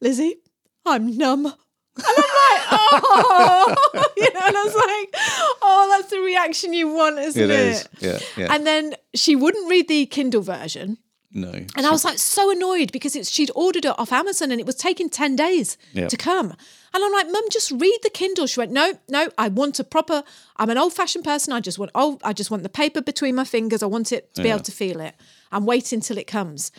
[0.01, 0.39] Lizzie,
[0.85, 1.53] I'm numb.
[1.97, 3.75] And I'm like, oh,
[4.17, 5.15] you know, and I was like,
[5.61, 7.59] oh, that's the reaction you want, isn't It it?
[7.59, 7.89] is.
[7.99, 8.53] Yeah, yeah.
[8.53, 10.97] And then she wouldn't read the Kindle version.
[11.31, 14.59] no, And I was like so annoyed because it's she'd ordered it off Amazon and
[14.59, 16.07] it was taking 10 days Yeah.
[16.07, 16.53] to come.
[16.93, 18.47] And I'm like, Mum, just read the Kindle.
[18.47, 20.23] She went, No, no, I want a proper,
[20.57, 21.51] I'm an old-fashioned person.
[21.53, 23.83] I just want oh, I just want the paper between my fingers.
[23.83, 25.13] I want it to be able to feel it.
[25.51, 26.71] I'm waiting till it comes.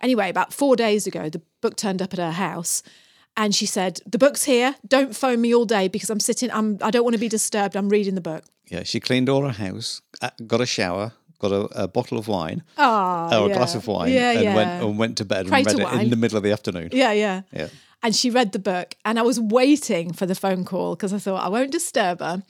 [0.00, 2.82] Anyway, about four days ago, the book turned up at her house.
[3.36, 4.74] And she said, The book's here.
[4.86, 7.76] Don't phone me all day because I'm sitting, I'm I don't want to be disturbed.
[7.76, 8.44] I'm reading the book.
[8.68, 12.28] yeah, she cleaned all her house, uh, got a shower, got a, a bottle of
[12.28, 13.54] wine, Oh, or a yeah.
[13.56, 14.54] glass of wine, Yeah, and yeah.
[14.54, 16.04] went and went to bed Crater and read it wine.
[16.04, 16.90] in the middle of the afternoon.
[16.92, 17.42] Yeah, yeah.
[17.52, 17.68] Yeah.
[18.02, 21.18] And she read the book, and I was waiting for the phone call because I
[21.18, 22.42] thought I won't disturb her.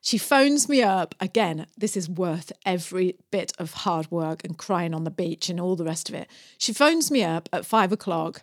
[0.00, 1.66] She phones me up again.
[1.78, 5.76] This is worth every bit of hard work and crying on the beach and all
[5.76, 6.28] the rest of it.
[6.58, 8.42] She phones me up at five o'clock,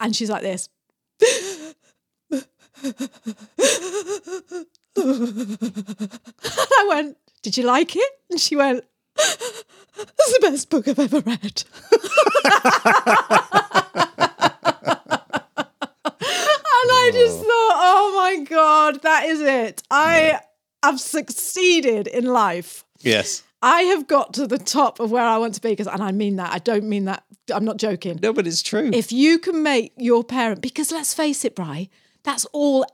[0.00, 0.68] and she's like this.
[4.96, 8.12] I went, Did you like it?
[8.30, 8.84] And she went,
[9.16, 11.64] That's the best book I've ever read.
[16.82, 17.42] And I just oh.
[17.42, 19.82] thought, oh my God, that is it.
[19.90, 20.40] I
[20.82, 22.84] have succeeded in life.
[23.00, 23.44] Yes.
[23.62, 26.10] I have got to the top of where I want to be because, and I
[26.12, 26.52] mean that.
[26.52, 27.22] I don't mean that.
[27.54, 28.18] I'm not joking.
[28.22, 28.90] No, but it's true.
[28.92, 31.88] If you can make your parent, because let's face it, Bry,
[32.24, 32.84] that's all.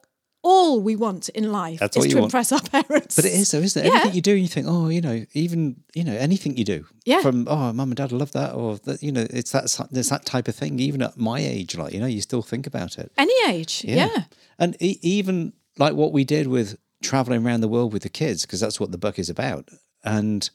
[0.40, 2.26] All we want in life That's is to want.
[2.26, 3.16] impress our parents.
[3.16, 3.88] But it is though, isn't it?
[3.88, 3.96] Yeah.
[3.96, 7.22] Everything you do, you think, oh, you know, even you know, anything you do, Yeah.
[7.22, 10.24] From oh, mum and dad love that, or that, you know, it's that there's that
[10.24, 10.78] type of thing.
[10.78, 13.10] Even at my age, like you know, you still think about it.
[13.18, 14.24] Any age, yeah.
[14.60, 18.46] And e- even like what we did with traveling around the world with the kids,
[18.46, 19.68] because that's what the book is about.
[20.04, 20.48] And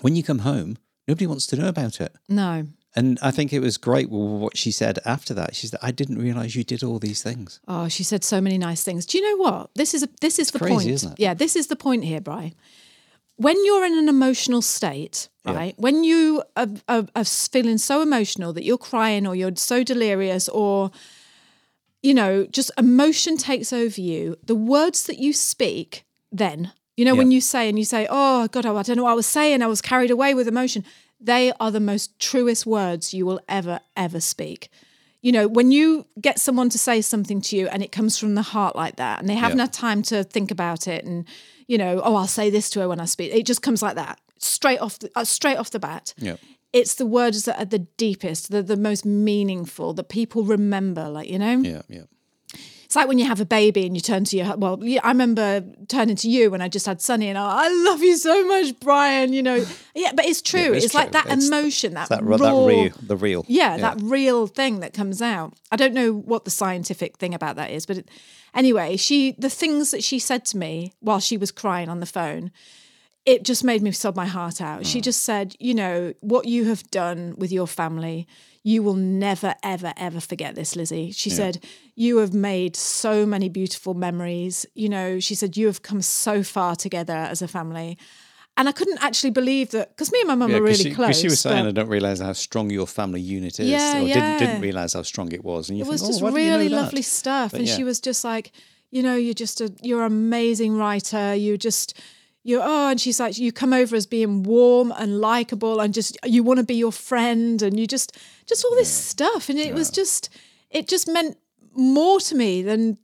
[0.00, 2.14] when you come home, nobody wants to know about it.
[2.28, 2.66] No.
[2.96, 5.54] And I think it was great what she said after that.
[5.54, 8.58] She said, "I didn't realize you did all these things." Oh, she said so many
[8.58, 9.06] nice things.
[9.06, 9.70] Do you know what?
[9.74, 11.18] This is a, this is the crazy, point.
[11.18, 12.54] Yeah, this is the point here, Bri.
[13.36, 15.74] When you're in an emotional state, right?
[15.78, 20.48] When you are, are, are feeling so emotional that you're crying or you're so delirious
[20.48, 20.90] or
[22.02, 24.36] you know, just emotion takes over you.
[24.44, 28.48] The words that you speak then, you know, when you say and you say, "Oh
[28.48, 29.62] God, I don't know what I was saying.
[29.62, 30.84] I was carried away with emotion."
[31.20, 34.68] They are the most truest words you will ever ever speak.
[35.20, 38.34] You know, when you get someone to say something to you and it comes from
[38.36, 39.64] the heart like that, and they haven't Yeah.
[39.64, 41.24] had time to think about it, and
[41.66, 43.32] you know, oh, I'll say this to her when I speak.
[43.34, 46.36] It just comes like that, straight off, the, uh, straight off the bat Yeah.
[46.72, 51.08] it's the words that are the deepest, the the most meaningful that people remember.
[51.08, 52.04] Like you know, Yeah, yeah.
[52.88, 54.80] It's like when you have a baby and you turn to your well.
[55.02, 58.16] I remember turning to you when I just had Sonny, and I, I love you
[58.16, 59.34] so much, Brian.
[59.34, 59.56] You know,
[59.94, 60.72] yeah, but it's true.
[60.72, 63.44] it's it's like that It's- emotion, that, That, raw, that real, the real.
[63.46, 65.52] yeah, that real thing that comes out.
[65.70, 68.08] I don't know what the scientific thing about that is, but it,
[68.54, 72.06] anyway, she the things that she said to me while she was crying on the
[72.06, 72.50] phone,
[73.28, 74.86] it just made me sob my heart out.
[74.86, 75.02] She mm.
[75.02, 78.26] just said, you know, what you have done with your family,
[78.62, 81.10] you will never, ever, ever forget this, Lizzie.
[81.10, 81.62] She said,
[81.94, 84.64] you have made so many beautiful memories.
[84.74, 87.98] You know, she said, you have come so far together as a family.
[88.56, 90.90] And I couldn't actually believe that because me and my mum Yeah, are 'cause really
[90.90, 91.20] she, close.
[91.20, 94.06] she was saying, but- I don't realize how strong your family unit is, Yeah, or
[94.06, 94.14] yeah.
[94.14, 95.68] didn't didn't realize how strong it was.
[95.68, 97.68] And you it was oh, just oh, didn't you know really lovely stuff But and
[97.68, 97.76] yeah.
[97.76, 98.52] she was just like
[98.90, 101.94] you know you're just a you're an amazing writer you just
[102.44, 106.16] you oh and she's like you come over as being warm and likable and just
[106.24, 109.74] you want to be your friend and you just just all this stuff and it
[109.74, 110.28] was just
[110.70, 111.36] it just meant
[111.74, 112.98] more to me than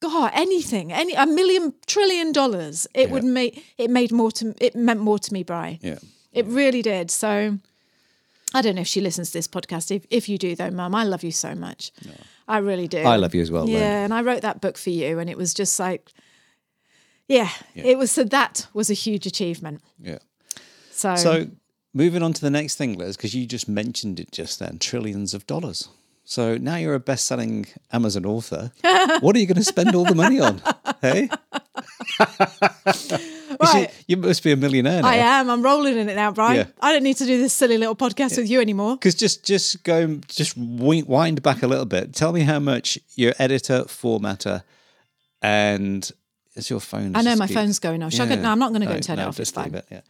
[0.00, 4.74] God, anything, any a million trillion dollars, it would make it made more to it
[4.74, 5.78] meant more to me, Bri.
[5.82, 5.98] Yeah.
[6.32, 7.10] It really did.
[7.10, 7.58] So
[8.54, 9.94] I don't know if she listens to this podcast.
[9.94, 11.92] If if you do though, Mum, I love you so much.
[12.48, 13.02] I really do.
[13.02, 13.68] I love you as well.
[13.68, 16.10] Yeah, and I wrote that book for you, and it was just like,
[17.30, 18.10] yeah, it was.
[18.10, 19.80] So that was a huge achievement.
[19.98, 20.18] Yeah.
[20.92, 21.46] So, So
[21.94, 25.32] moving on to the next thing, Liz, because you just mentioned it just then, trillions
[25.34, 25.88] of dollars.
[26.24, 28.70] So now you're a best-selling Amazon author.
[29.20, 30.60] what are you going to spend all the money on?
[31.02, 31.28] Hey,
[32.18, 33.90] 'Cause you, Right.
[34.06, 35.08] you must be a millionaire now.
[35.08, 35.50] I am.
[35.50, 36.56] I'm rolling in it now, Brian.
[36.58, 36.64] Yeah.
[36.80, 38.96] I don't need to do this silly little podcast with you anymore.
[38.96, 42.14] Because just just go just wi- wind back a little bit.
[42.14, 44.62] Tell me how much your editor, formatter,
[45.42, 46.10] and
[46.54, 47.14] is your phone?
[47.16, 48.18] I know my keep- phone's going off.
[48.18, 49.74] I go- no, I'm not gonna go and turn it off, Just it's fine.
[49.74, 49.86] it.
[49.90, 50.00] Yeah.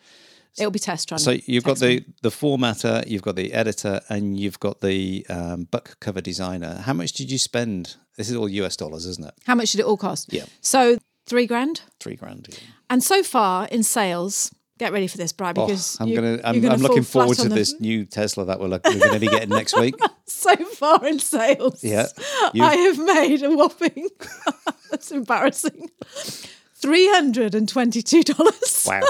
[0.59, 1.21] It'll be test run.
[1.21, 2.05] So you've got the me.
[2.23, 6.83] the formatter, you've got the editor, and you've got the um, book cover designer.
[6.85, 7.95] How much did you spend?
[8.17, 9.35] This is all US dollars, isn't it?
[9.47, 10.33] How much did it all cost?
[10.33, 10.45] Yeah.
[10.61, 11.83] So three grand.
[12.01, 12.49] Three grand.
[12.51, 12.59] yeah.
[12.91, 16.41] And so far in sales, get ready for this, Brian, Oh, because I'm you- gonna.
[16.43, 19.13] I'm, gonna I'm looking forward to the- this new Tesla that we're, look- we're going
[19.13, 19.95] to be getting next week.
[20.27, 22.07] So far in sales, Yeah.
[22.55, 24.09] You- I have made a whopping.
[24.91, 25.91] that's embarrassing.
[26.77, 28.87] Three hundred and twenty-two dollars.
[28.89, 29.01] Wow,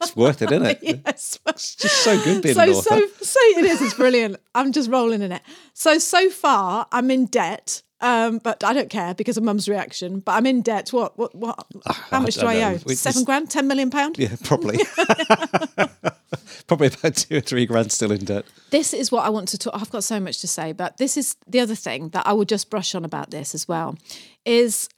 [0.00, 0.78] it's worth it, isn't it?
[0.82, 1.38] yes.
[1.46, 3.00] It's just so good being so an author.
[3.00, 3.82] so so it is.
[3.82, 4.36] It's brilliant.
[4.54, 5.42] I'm just rolling in it.
[5.74, 7.82] So so far, I'm in debt.
[8.02, 10.20] Um, but I don't care because of Mum's reaction.
[10.20, 10.90] But I'm in debt.
[10.92, 11.18] What?
[11.18, 11.34] What?
[11.34, 11.66] What?
[11.86, 12.76] How much do Ah, don't I know.
[12.76, 12.80] owe?
[12.86, 13.50] We Seven grand?
[13.50, 14.18] Ten million pound?
[14.18, 14.78] Yeah, probably.
[16.66, 18.44] probably about two or three grand still in debt.
[18.70, 19.74] This is what I want to talk.
[19.74, 22.44] I've got so much to say, but this is the other thing that I will
[22.44, 23.96] just brush on about this as well.
[24.44, 24.88] Is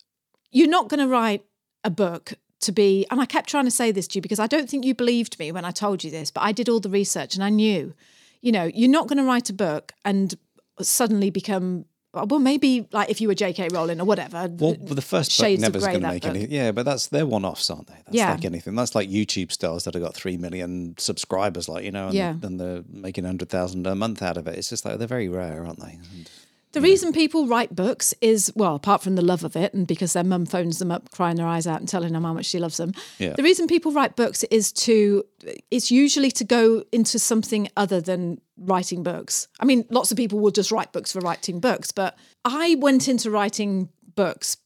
[0.50, 1.44] you're not going to write
[1.84, 4.46] a book to be, and I kept trying to say this to you because I
[4.46, 6.90] don't think you believed me when I told you this, but I did all the
[6.90, 7.94] research and I knew,
[8.40, 10.34] you know, you're not going to write a book and
[10.80, 11.86] suddenly become.
[12.14, 13.68] Well, maybe like if you were J.K.
[13.72, 14.46] Rowling or whatever.
[14.58, 16.44] Well, the first book Shades of never's Grey, going to make any.
[16.46, 17.94] Yeah, but that's they're one-offs, aren't they?
[18.04, 18.32] That's Yeah.
[18.32, 18.74] like anything.
[18.74, 22.34] That's like YouTube stars that have got three million subscribers, like you know, and, Yeah.
[22.42, 24.58] and they're making hundred thousand a month out of it.
[24.58, 25.92] It's just like they're very rare, aren't they?
[25.92, 26.30] And
[26.72, 30.14] The reason people write books is, well, apart from the love of it and because
[30.14, 32.58] their mum phones them up crying their eyes out and telling them how much she
[32.58, 32.92] loves them.
[33.18, 33.34] Yeah.
[33.34, 35.22] The reason people write books is to,
[35.70, 39.48] it's usually to go into something other than writing books.
[39.60, 43.06] I mean, lots of people will just write books for writing books, but I went
[43.06, 44.56] into writing books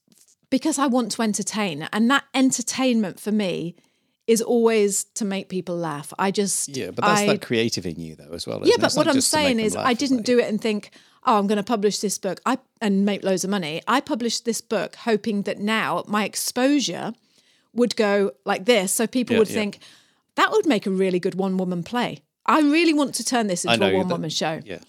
[0.49, 1.89] because I want to entertain.
[1.91, 3.75] And that entertainment for me
[4.27, 6.13] is always to make people laugh.
[6.19, 8.59] I just, yeah, but that's I, that creative in you, though, as well.
[8.63, 8.81] yeah, it?
[8.81, 10.91] but what I'm just to make saying is, I didn't do it and think,
[11.27, 13.81] oh, I'm going to publish this book I, and make loads of money.
[13.87, 17.13] I published this book hoping that now my exposure
[17.73, 18.93] would go like this.
[18.93, 19.55] So people Yeah, would yeah.
[19.55, 19.79] think
[20.35, 22.21] that would make a really good one woman play.
[22.45, 24.61] I really want to turn this into a one woman show.
[24.65, 24.79] Yeah,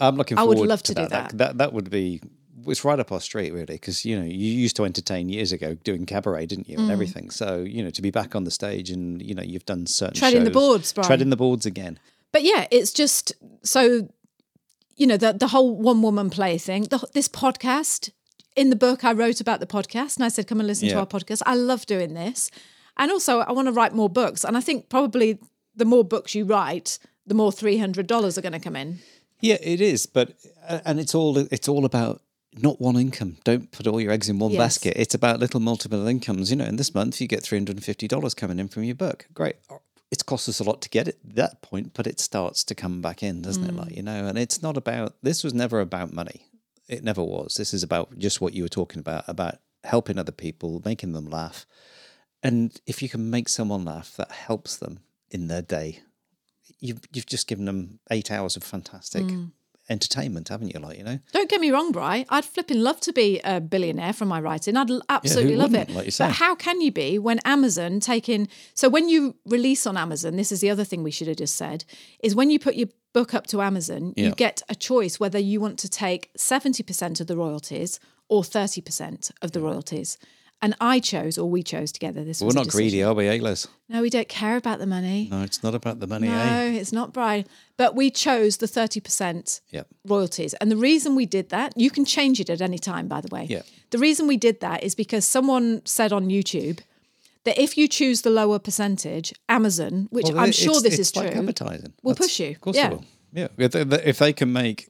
[0.00, 1.30] I'm looking I would love to, to do that.
[1.30, 1.38] that.
[1.38, 1.58] that.
[1.58, 2.20] That would be.
[2.66, 5.74] It's right up our street, really, because you know you used to entertain years ago
[5.74, 6.82] doing cabaret, didn't you, Mm.
[6.82, 7.30] and everything.
[7.30, 10.14] So you know to be back on the stage and you know you've done certain
[10.16, 11.06] Treading the boards, Brian.
[11.06, 11.98] treading the boards again.
[12.30, 13.32] But yeah, it's just
[13.62, 14.08] so
[14.98, 16.82] you know the the whole one woman play thing.
[16.84, 18.10] The, this podcast
[18.56, 20.98] in the book I wrote about the podcast, and I said, "Come and listen to
[20.98, 22.50] our podcast." I love doing this,
[22.96, 24.44] and also I want to write more books.
[24.44, 25.38] And I think probably
[25.76, 28.98] the more books you write, the more three hundred dollars are going to come in.
[29.40, 30.34] Yeah, it is, but
[30.68, 32.20] uh, and it's all it's all about
[32.54, 33.36] not one income.
[33.44, 34.58] Don't put all your eggs in one Yes.
[34.58, 34.94] basket.
[34.96, 36.50] It's about little multiple incomes.
[36.50, 38.82] You know, and this month you get three hundred and fifty dollars coming in from
[38.82, 39.26] your book.
[39.32, 39.56] Great.
[40.10, 43.02] It's cost us a lot to get it that point, but it starts to come
[43.02, 43.74] back in, doesn't it?
[43.76, 45.14] Like you know, and it's not about.
[45.22, 46.46] This was never about money.
[46.88, 47.54] It never was.
[47.54, 51.28] This is about just what you were talking about about helping other people, making them
[51.28, 51.66] laugh,
[52.42, 56.00] and if you can make someone laugh, that helps them in their day
[56.80, 59.52] you've you've just given them eight hours of fantastic Mm.
[59.90, 60.80] Entertainment, haven't you?
[60.80, 62.24] Like you know, Don't get me wrong, Bry.
[62.28, 64.76] I'd flipping love to be a billionaire from my writing.
[64.76, 65.90] I'd absolutely love it.
[65.90, 68.48] like but how can you be when Amazon taking?
[68.74, 71.56] So when you release on Amazon, this is the other thing we should have just
[71.56, 71.84] said:
[72.22, 74.26] is when you put your book up to Amazon, Yeah.
[74.26, 77.98] you get a choice whether you want to take seventy percent of the royalties
[78.28, 80.18] or thirty percent of the royalties.
[80.60, 82.24] And I chose, or we chose together.
[82.24, 83.68] This we're not greedy, are we, Les?
[83.88, 85.28] No, we don't care about the money.
[85.30, 86.70] No, it's not about the money, No, eh?
[86.72, 87.44] it's not Brian.
[87.76, 89.86] But we chose the 30% Yep.
[90.04, 90.54] royalties.
[90.54, 93.28] And the reason we did that, you can change it at any time, by the
[93.28, 93.46] way.
[93.48, 93.62] Yeah.
[93.90, 96.80] The reason we did that is because someone said on YouTube
[97.44, 101.30] that if you choose the lower percentage, Amazon, which Well, I'm sure this is like
[101.30, 101.92] true, advertising.
[102.02, 102.50] will That's- push you.
[102.50, 102.88] Of course, Yeah.
[102.88, 103.04] they will.
[103.32, 104.88] Yeah, if they, if they can make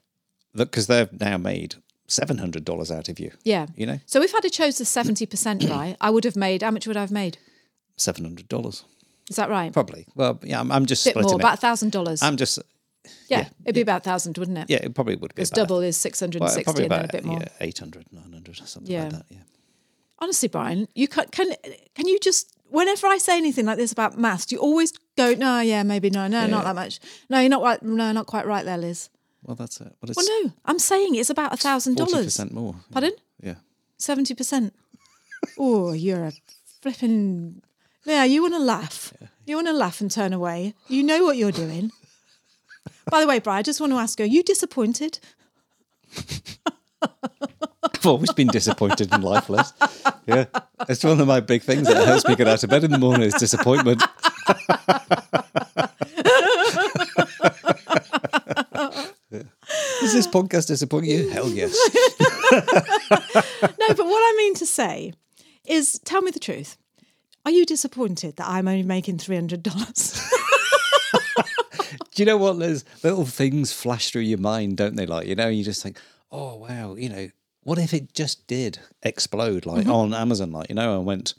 [0.54, 1.74] because they've now made
[2.08, 3.30] seven hundred dollars out of you.
[3.44, 3.66] yeah.
[3.76, 6.70] you know, So if I'd have chose the 70% right, I would have made, how
[6.72, 7.38] much would I have made?
[7.96, 8.84] seven hundred dollars
[9.30, 9.72] Is that right?
[9.72, 10.06] probably.
[10.14, 11.42] Well, yeah, I'm, I'm just bit splitting more, it.
[11.42, 12.18] about $1,000.
[12.22, 12.58] I'm just
[13.28, 14.66] yeah, yeah, it'd be about 1000 wouldn't it?
[14.70, 17.38] yeah, it probably would be Because double is 660 probably and then a bit more.
[17.40, 19.04] yeah, 800, 900 or something Yeah.
[19.04, 19.24] like that.
[19.30, 19.38] Yeah.
[20.20, 21.54] Honestly, Brian, you can, can
[21.94, 25.32] can you just whenever I say anything like this about maths, do you always go,
[25.34, 27.00] no, yeah, maybe no, no, not that much.
[27.30, 27.82] No, you're not right.
[27.82, 29.08] No, not quite right there, Liz.
[29.42, 29.94] Well, that's it.
[30.02, 32.26] Well, it's Well, no, I'm saying it's about a thousand forty dollars.
[32.26, 32.74] percent more.
[32.92, 33.12] Pardon?
[33.42, 33.54] Yeah.
[33.96, 34.74] Seventy percent.
[35.58, 36.32] Oh, you're a
[36.82, 37.62] flipping.
[38.04, 39.12] Yeah, you want to laugh.
[39.46, 40.74] You want to laugh and turn away.
[40.88, 41.92] You know what you're doing.
[43.10, 45.18] By the way, Brian, I just want to ask you: Are you disappointed?
[47.00, 49.72] I've always been disappointed in life, Liz.
[50.26, 50.46] Yeah,
[50.88, 52.98] it's one of my big things that helps me get out of bed in the
[52.98, 54.02] morning is disappointment.
[59.30, 59.42] Yeah.
[60.00, 61.28] Does this podcast disappoint you?
[61.28, 61.76] Hell yes.
[63.62, 65.12] No, but what I mean to say
[65.66, 66.76] is, tell me the truth.
[67.44, 70.22] Are you disappointed that I'm only making three hundred dollars?
[72.14, 72.84] Do you know what, Liz?
[73.02, 75.06] Little things flash through your mind, don't they?
[75.06, 75.98] Like, you know, you just think,
[76.30, 77.30] oh, wow, you know,
[77.62, 79.92] what if it just did explode, like mm-hmm.
[79.92, 81.34] on Amazon, like, you know, and went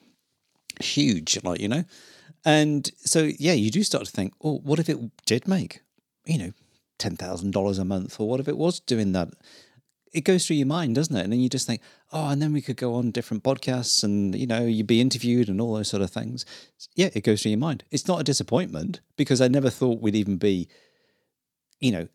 [0.81, 1.83] huge, like, you know?
[2.45, 5.81] And so, yeah, you do start to think, oh, what if it did make,
[6.25, 6.51] you know,
[6.99, 9.29] $10,000 a month, or what if it was doing that?
[10.11, 11.23] It goes through your mind, doesn't it?
[11.23, 11.81] And then you just think,
[12.11, 15.49] oh, and then we could go on different podcasts and, you know, you'd be interviewed
[15.49, 16.45] and all those sort of things.
[16.95, 17.83] Yeah, it goes through your mind.
[17.91, 20.67] It's not a disappointment because I never thought we'd even be,
[21.79, 22.07] you know,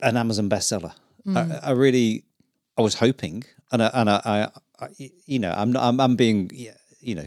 [0.00, 0.94] an Amazon bestseller.
[1.26, 1.60] I, mm.
[1.62, 2.24] I really,
[2.78, 4.48] I was hoping, and I, and I, I,
[4.84, 4.88] I
[5.26, 6.50] you know, I'm not, I'm, I'm being,
[7.00, 7.26] you know,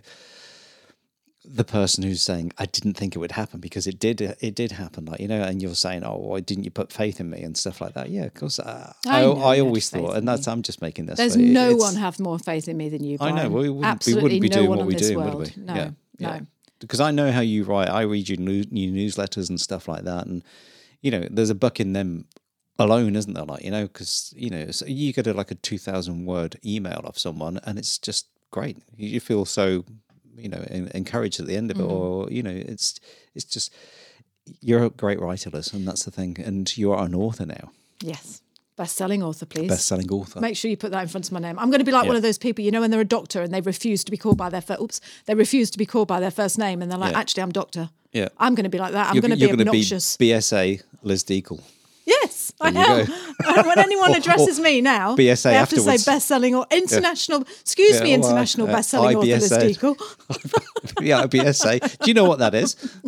[1.45, 4.71] the person who's saying I didn't think it would happen because it did, it did
[4.71, 5.05] happen.
[5.05, 7.57] Like you know, and you're saying, oh, why didn't you put faith in me and
[7.57, 8.09] stuff like that?
[8.09, 8.59] Yeah, of course.
[8.59, 10.53] Uh, I I, I, always thought, and that's me.
[10.53, 11.17] I'm just making this.
[11.17, 13.17] There's but it- no one have more faith in me than you.
[13.19, 13.49] I know.
[13.49, 15.35] We wouldn't, Absolutely we wouldn't be no doing what we do, world.
[15.35, 15.63] would we?
[15.63, 15.89] No, yeah.
[16.19, 16.29] no.
[16.29, 16.39] yeah.
[16.79, 17.89] Because I know how you write.
[17.89, 20.43] I read your new, new newsletters and stuff like that, and
[21.01, 22.25] you know, there's a buck in them
[22.79, 23.45] alone, isn't there?
[23.45, 26.57] Like you know, because you know, so you get a, like a two thousand word
[26.65, 28.77] email of someone, and it's just great.
[28.95, 29.83] You feel so,
[30.37, 31.89] you know, en- encouraged at the end of Mm-hmm.
[31.89, 32.99] it, or you know, it's
[33.35, 33.73] it's just
[34.61, 36.37] you're a great writer, Liz, and that's the thing.
[36.43, 38.41] And you are an author now, Yes,
[38.75, 39.69] best-selling author, please.
[39.69, 40.41] best-selling author.
[40.41, 41.57] Make sure you put that in front of my name.
[41.59, 43.41] I'm going to be like one of those people, you know, when they're a doctor
[43.41, 44.81] and they refuse to be called by their first.
[44.81, 47.19] Oops, they refuse to be called by their first name, and they're like, Yeah.
[47.19, 48.29] "Actually, I'm doctor." Yeah.
[48.37, 49.07] I'm going to be like that.
[49.09, 50.17] I'm You're, going to be obnoxious.
[50.17, 51.61] be BSA Liz Deacle.
[52.43, 53.13] Yes, I There you
[53.57, 53.65] am.
[53.67, 57.41] when anyone addresses me now, BSA they have to say best-selling or international.
[57.61, 59.61] Excuse Yeah, me, international uh, best-selling author IBSA.
[59.75, 59.95] Deacle.
[61.01, 61.97] yeah, BSA.
[61.99, 62.75] Do you know what that is?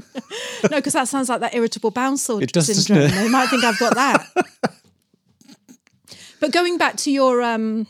[0.71, 3.12] No, because that sounds like that irritable bowel sor- It does, doesn't syndrome.
[3.12, 4.26] They might think I've got that.
[6.39, 7.88] but going back to your, um,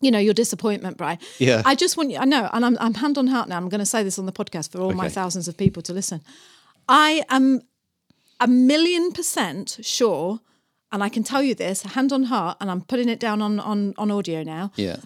[0.00, 1.18] you know, your disappointment, Brian.
[1.38, 1.62] Yeah.
[1.64, 2.18] I just want you.
[2.18, 3.56] I know, and I'm, I'm hand on heart now.
[3.56, 5.92] I'm going to say this on the podcast for all my thousands of people to
[5.92, 6.22] listen.
[6.88, 7.60] I am
[8.40, 10.40] a million percent sure,
[10.92, 13.60] and I can tell you this, hand on heart, and I'm putting it down on
[13.60, 14.96] on on audio now Yeah.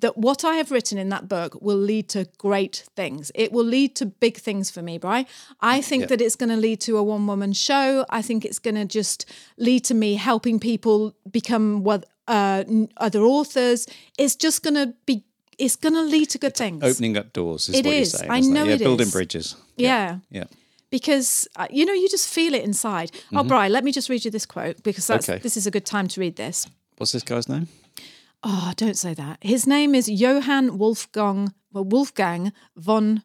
[0.00, 3.30] that what I have written in that book will lead to great things.
[3.34, 5.26] It will lead to big things for me, Bri.
[5.60, 8.04] I think that it's going to lead to a one woman show.
[8.10, 9.26] I think it's going to just
[9.58, 12.64] lead to me helping people become what uh,
[12.96, 13.86] other authors.
[14.18, 15.24] It's just going to be.
[15.58, 16.82] It's going to lead to good things.
[16.82, 18.12] Opening up doors is It what is.
[18.12, 18.30] you're saying.
[18.30, 19.12] I know Yeah, it building is.
[19.12, 19.56] bridges.
[19.76, 20.18] Yeah.
[20.30, 20.44] Yeah.
[20.92, 23.10] Because uh, you know you just feel it inside.
[23.34, 25.32] Oh, Brian, let me just read you this quote because that's, Mm-hmm.
[25.36, 25.42] Okay.
[25.42, 26.68] this is a good time to read this.
[26.98, 27.66] What's this guy's name?
[28.44, 29.38] Oh, don't say that.
[29.40, 33.22] His name is Johann Wolfgang well, Wolfgang von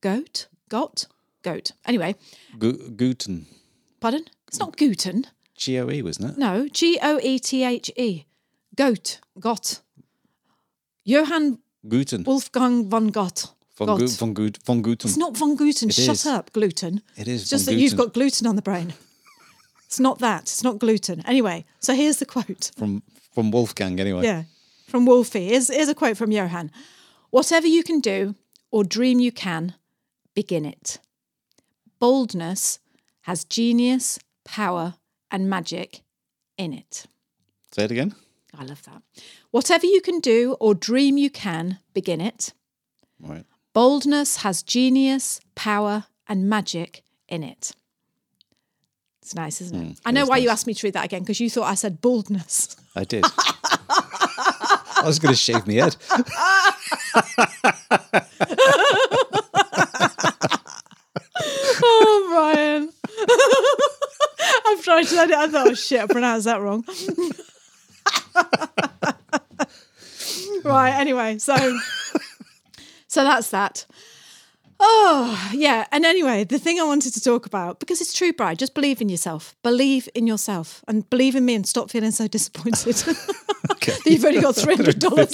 [0.00, 0.46] Goat.
[0.68, 1.06] Got
[1.42, 1.72] Goat.
[1.86, 2.14] Anyway,
[2.58, 3.46] Gu- Guten.
[4.00, 4.24] pardon.
[4.46, 5.24] It's not Guten.
[5.56, 6.38] G O E, wasn't it?
[6.38, 8.24] No, G O E T H E.
[8.76, 9.20] Goat.
[9.40, 9.80] Got.
[11.04, 12.24] Johann Guten.
[12.26, 13.54] Wolfgang von Gott.
[13.78, 14.00] Von, Gott.
[14.00, 15.08] Gu- von, von Guten.
[15.08, 15.88] It's not von Gluten.
[15.88, 16.26] It Shut is.
[16.26, 17.00] up, gluten.
[17.16, 18.92] It is It's just that you've got gluten on the brain.
[19.86, 20.42] It's not that.
[20.42, 21.22] It's not gluten.
[21.26, 22.72] Anyway, so here's the quote.
[22.76, 24.24] from from Wolfgang anyway.
[24.24, 24.42] Yeah,
[24.86, 25.46] from Wolfie.
[25.48, 26.70] Here's, here's a quote from Johann.
[27.30, 28.34] Whatever you can do
[28.70, 29.74] or dream you can,
[30.34, 30.98] begin it.
[32.00, 32.80] Boldness
[33.22, 34.94] has genius, power,
[35.30, 36.02] and magic
[36.56, 37.06] in it.
[37.72, 38.14] Say it again.
[38.58, 39.02] I love that.
[39.50, 42.52] Whatever you can do or dream you can, begin it.
[43.20, 43.44] Right.
[43.78, 47.76] Boldness has genius, power, and magic in it.
[49.22, 49.88] It's nice, isn't it?
[49.90, 51.74] Mm, I know why you asked me to read that again because you thought I
[51.74, 52.74] said boldness.
[52.96, 53.24] I did.
[53.24, 55.94] I was going to shave my head.
[61.80, 62.90] Oh, Brian.
[64.66, 65.36] I've tried to edit.
[65.36, 66.84] I thought, oh shit, I pronounced that wrong.
[70.64, 70.94] right.
[70.94, 71.54] Anyway, so
[73.08, 73.84] so that's that.
[74.80, 78.56] Oh yeah, and anyway, the thing I wanted to talk about because it's true, Brian.
[78.56, 79.56] Just believe in yourself.
[79.64, 84.40] Believe in yourself, and believe in me, and stop feeling so disappointed that you've only
[84.40, 85.32] got three hundred dollars.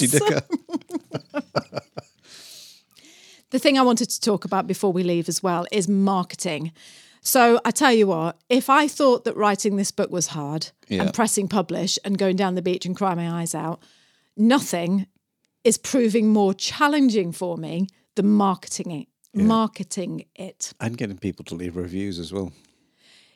[3.50, 6.72] the thing I wanted to talk about before we leave as well is marketing.
[7.20, 11.02] So I tell you what, if I thought that writing this book was hard Yeah.
[11.02, 13.82] and pressing publish and going down the beach and crying my eyes out,
[14.36, 15.06] nothing
[15.64, 19.08] is proving more challenging for me than marketing it.
[19.34, 20.72] Marketing it.
[20.80, 22.52] And getting people to leave reviews as well.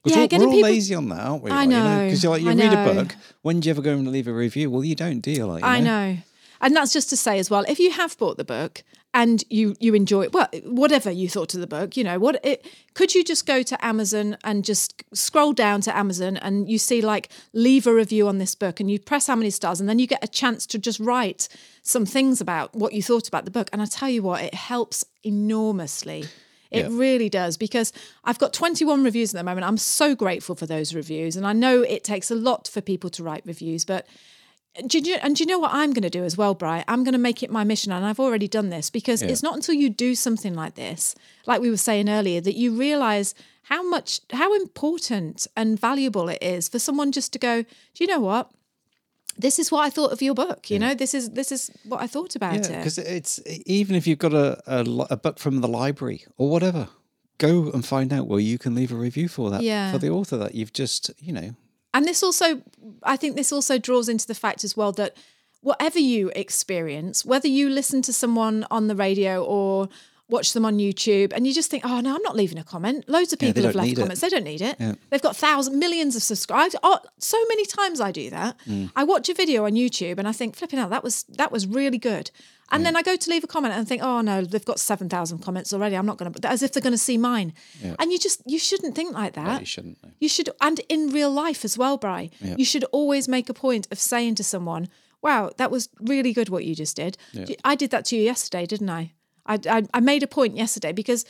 [0.05, 1.51] Yeah, we're, getting we're all people- lazy on that, aren't we?
[1.51, 2.91] I Like, know, Because you're like, you I read know.
[2.91, 3.17] a book.
[3.43, 4.71] When do you ever go and leave a review?
[4.71, 5.45] Well, you don't, do you?
[5.45, 6.17] Like, you I know.
[6.61, 8.83] And that's just to say as well, if you have bought the book
[9.15, 12.41] and you you enjoy it, well, whatever you thought of the book, you know, what
[12.45, 16.79] it could you just go to Amazon and just scroll down to Amazon and you
[16.79, 19.89] see like leave a review on this book and you press how many stars and
[19.89, 21.49] then you get a chance to just write
[21.83, 23.71] some things about what you thought about the book.
[23.73, 26.25] And I tell you what, it helps enormously.
[26.71, 26.89] It Yeah.
[26.91, 27.95] really does because
[28.25, 29.67] I've got 21 reviews at the moment.
[29.67, 31.35] I'm so grateful for those reviews.
[31.35, 34.07] And I know it takes a lot for people to write reviews, but
[34.87, 36.85] do you, and do you know what I'm going to do as well, Bry?
[36.89, 39.55] I'm going to make it my mission, and I've already done this because it's not
[39.55, 41.15] until you do something like this,
[41.47, 46.39] like we were saying earlier, that you realize how much, how important and valuable it
[46.43, 47.69] is for someone just to go, do
[47.99, 48.51] you know what?
[49.37, 50.69] This is what I thought of your book.
[50.71, 52.77] You know, this is this is what I thought about Yeah, it.
[52.79, 56.89] because it's even if you've got a, a, a book from the library or whatever,
[57.39, 59.93] go and find out where you can leave a review for that Yeah.
[59.93, 61.55] for the author that you've just you know
[61.95, 62.63] And this also,
[63.03, 65.17] I think this also draws into the fact as well that
[65.61, 69.89] whatever you experience, whether you listen to someone on the radio or
[70.29, 73.09] watch them on YouTube and you just think, oh no, I'm not leaving a comment.
[73.09, 74.03] Loads of Yeah, people have left need it.
[74.03, 74.21] comments.
[74.21, 74.79] They don't need it.
[75.09, 76.77] They've got thousands, millions of subscribers.
[76.83, 78.59] Oh, so many times I do that.
[78.69, 78.93] Mm.
[78.95, 81.67] I watch a video on YouTube and I think, flipping out, that was that was
[81.67, 82.31] really good.
[82.71, 85.09] And then I go to leave a comment and think, oh no, they've got seven
[85.09, 85.97] thousand comments already.
[85.97, 87.53] I'm not going to, as if they're going to see mine.
[87.99, 89.61] And you just you shouldn't think like that.
[89.61, 89.99] you shouldn't.
[90.03, 90.11] no.
[90.21, 93.89] You should, and in real life as well, Bri, you should always make a point
[93.91, 94.89] of saying to someone,
[95.23, 97.17] wow, that was really good what you just did.
[97.65, 99.13] I did that to you yesterday, didn't I?
[99.47, 101.25] I, I, I made a point yesterday because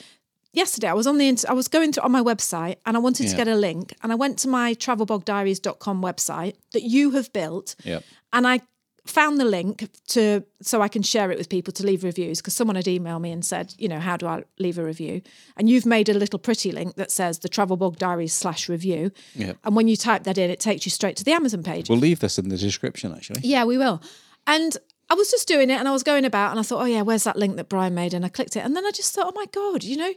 [0.53, 3.01] yesterday I was on the, int- I was going through on my website and I
[3.01, 7.32] wanted to get a link and I went to my travelbogdiaries.com website that you have
[7.32, 8.05] built Yep.
[8.32, 8.61] and I
[9.09, 12.55] found the link to so I can share it with people to leave reviews because
[12.55, 15.23] someone had emailed me and said, you know, how do I leave a review?
[15.57, 19.11] And you've made a little pretty link that says the Travel Bog Diaries slash review.
[19.35, 19.59] Yep.
[19.65, 21.89] And when you type that in, it takes you straight to the Amazon page.
[21.89, 23.41] We'll leave this in the description actually.
[23.43, 24.03] Yeah, we will.
[24.47, 24.77] And
[25.11, 27.03] I was just doing it and I was going about and I thought, oh yeah,
[27.03, 28.15] where's that link that Brian made?
[28.15, 28.61] And I clicked it.
[28.61, 30.13] And then I just thought, oh my God, you know,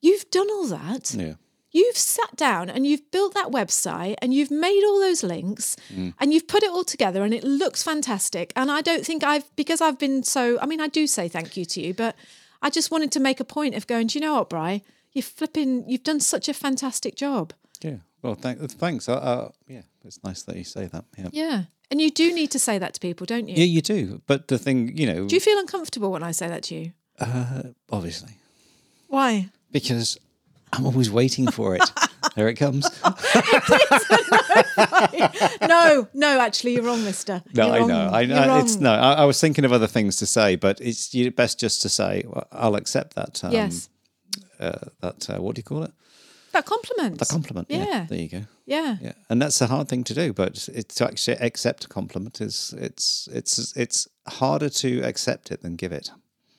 [0.00, 1.14] you've done all that.
[1.14, 1.34] Yeah.
[1.76, 5.76] You've sat down and you've built that website and you've made all those links
[6.18, 8.50] and you've put it all together and it looks fantastic.
[8.56, 11.54] And I don't think I've, because I've been so, I mean, I do say thank
[11.54, 12.16] you to you, but
[12.62, 14.82] I just wanted to make a point of going, do you know what, Bri?
[15.12, 17.52] You're flipping, you've done such a fantastic job.
[17.82, 17.98] Yeah.
[18.22, 19.06] Well, thank, thanks.
[19.06, 21.04] Uh, uh, yeah, it's nice that you say that.
[21.18, 21.28] Yeah.
[21.32, 21.62] Yeah.
[21.90, 23.54] And you do need to say that to people, don't you?
[23.54, 24.22] Yeah, you do.
[24.26, 26.92] But the thing, you know, Do you feel uncomfortable when I say that to you?
[27.20, 27.62] Uh,
[27.92, 28.32] obviously,
[29.08, 29.50] Why?
[29.70, 30.18] because
[30.72, 31.82] I'm always waiting for it.
[32.34, 32.88] there it comes.
[35.62, 37.42] no, no, actually, you're wrong, Mister.
[37.54, 38.08] No, I know.
[38.12, 38.58] I know.
[38.58, 38.92] It's no.
[38.92, 42.24] I, I was thinking of other things to say, but it's best just to say
[42.26, 43.42] well, I'll accept that.
[43.44, 43.88] Um, yes,
[44.60, 45.92] Uh, that uh, what do you call it?
[46.52, 47.20] that compliment.
[47.20, 47.66] A compliment.
[47.70, 47.84] Yeah.
[47.84, 48.06] Yeah.
[48.08, 48.42] There you go.
[48.64, 48.96] Yeah.
[49.00, 52.40] Yeah, and that's a hard thing to do, but it's to actually accept a compliment
[52.40, 56.10] is it's it's it's harder to accept it than give it.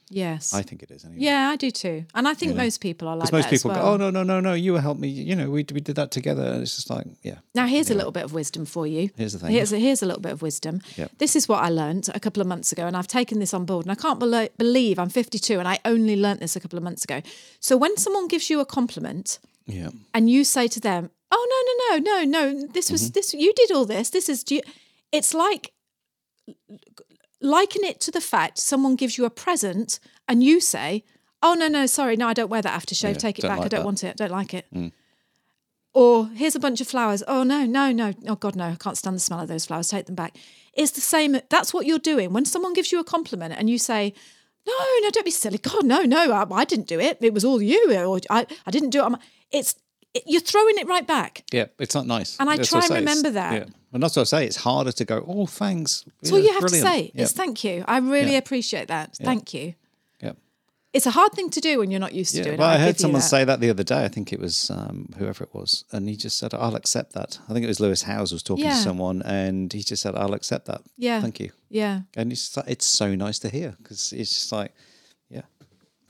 [0.10, 0.54] Yes.
[0.54, 1.20] I think it is anyway.
[1.22, 3.82] yeah, I do too, and I think most people are like most people well.
[3.82, 5.10] go, oh no no no no, you helped me.
[5.10, 6.44] You know, we we did that together.
[6.44, 9.10] And it's just like, yeah, Now, here's a little bit of wisdom for you.
[9.18, 9.52] Here's the thing.
[9.52, 10.80] Here's a, here's a little bit of wisdom.
[10.96, 11.12] Yep.
[11.18, 13.66] This is what I learned a couple of months ago, and I've taken this on
[13.66, 13.86] board.
[13.86, 16.84] And I can't belo- believe I'm 52 and I only learnt this a couple of
[16.84, 17.22] months ago.
[17.60, 21.98] So when someone gives you a compliment, yeah, and you say to them, "Oh no,
[21.98, 22.68] no, no, no, no!
[22.72, 22.94] This Mm-hmm.
[22.94, 23.34] was this.
[23.34, 24.10] You did all this.
[24.12, 24.62] This is." do you-"
[25.12, 25.74] It's like
[27.50, 31.04] liken it to the fact someone gives you a present and you say,
[31.42, 33.14] "Oh no, no, sorry, no, I don't wear that aftershave.
[33.14, 33.60] Yeah, Take it back.
[33.60, 33.86] I don't that." Mm.
[33.86, 34.10] want it.
[34.10, 34.66] I don't like it."
[35.94, 37.24] Or here's a bunch of flowers.
[37.28, 38.14] Oh no, no, no.
[38.28, 38.66] Oh God, no!
[38.66, 39.90] I can't stand the smell of those flowers.
[39.90, 40.38] Take them back.
[40.74, 41.40] It's the same.
[41.50, 44.14] That's what you're doing when someone gives you a compliment and you say,
[44.68, 45.58] "No, no, don't be silly.
[45.58, 47.18] God, no, no, I, I didn't do it.
[47.22, 47.94] It was all you.
[48.06, 49.18] Or I, I didn't do it." I'm-
[49.52, 49.76] It's
[50.14, 51.44] it, you're throwing it right back.
[51.52, 51.66] yeah.
[51.80, 52.38] It's not nice.
[52.40, 53.54] And I That's try and remember that.
[53.54, 53.66] Yeah.
[53.94, 54.46] And that's what I say.
[54.46, 55.24] It's harder to go.
[55.28, 56.04] Oh, thanks.
[56.22, 57.12] That's all you have brilliant." to say.
[57.16, 57.24] Yeah.
[57.24, 57.84] Is thank you.
[57.88, 58.38] I really Yeah.
[58.40, 59.16] appreciate that.
[59.16, 59.76] Thank you.
[60.22, 60.34] yeah.
[60.94, 62.74] It's a hard thing to do when you're not used to Yeah, doing well, it.
[62.74, 63.28] I give heard someone that.
[63.28, 64.04] say that the other day.
[64.04, 67.40] I think it was um, whoever it was, and he just said, "I'll accept that."
[67.48, 68.72] I think it was Lewis Howes was talking Yeah.
[68.76, 71.22] to someone, and he just said, "I'll accept that." Yeah.
[71.22, 71.52] thank you.
[71.70, 72.02] Yeah.
[72.16, 74.74] And it's like, it's so nice to hear because it's just like,
[75.30, 75.44] yeah,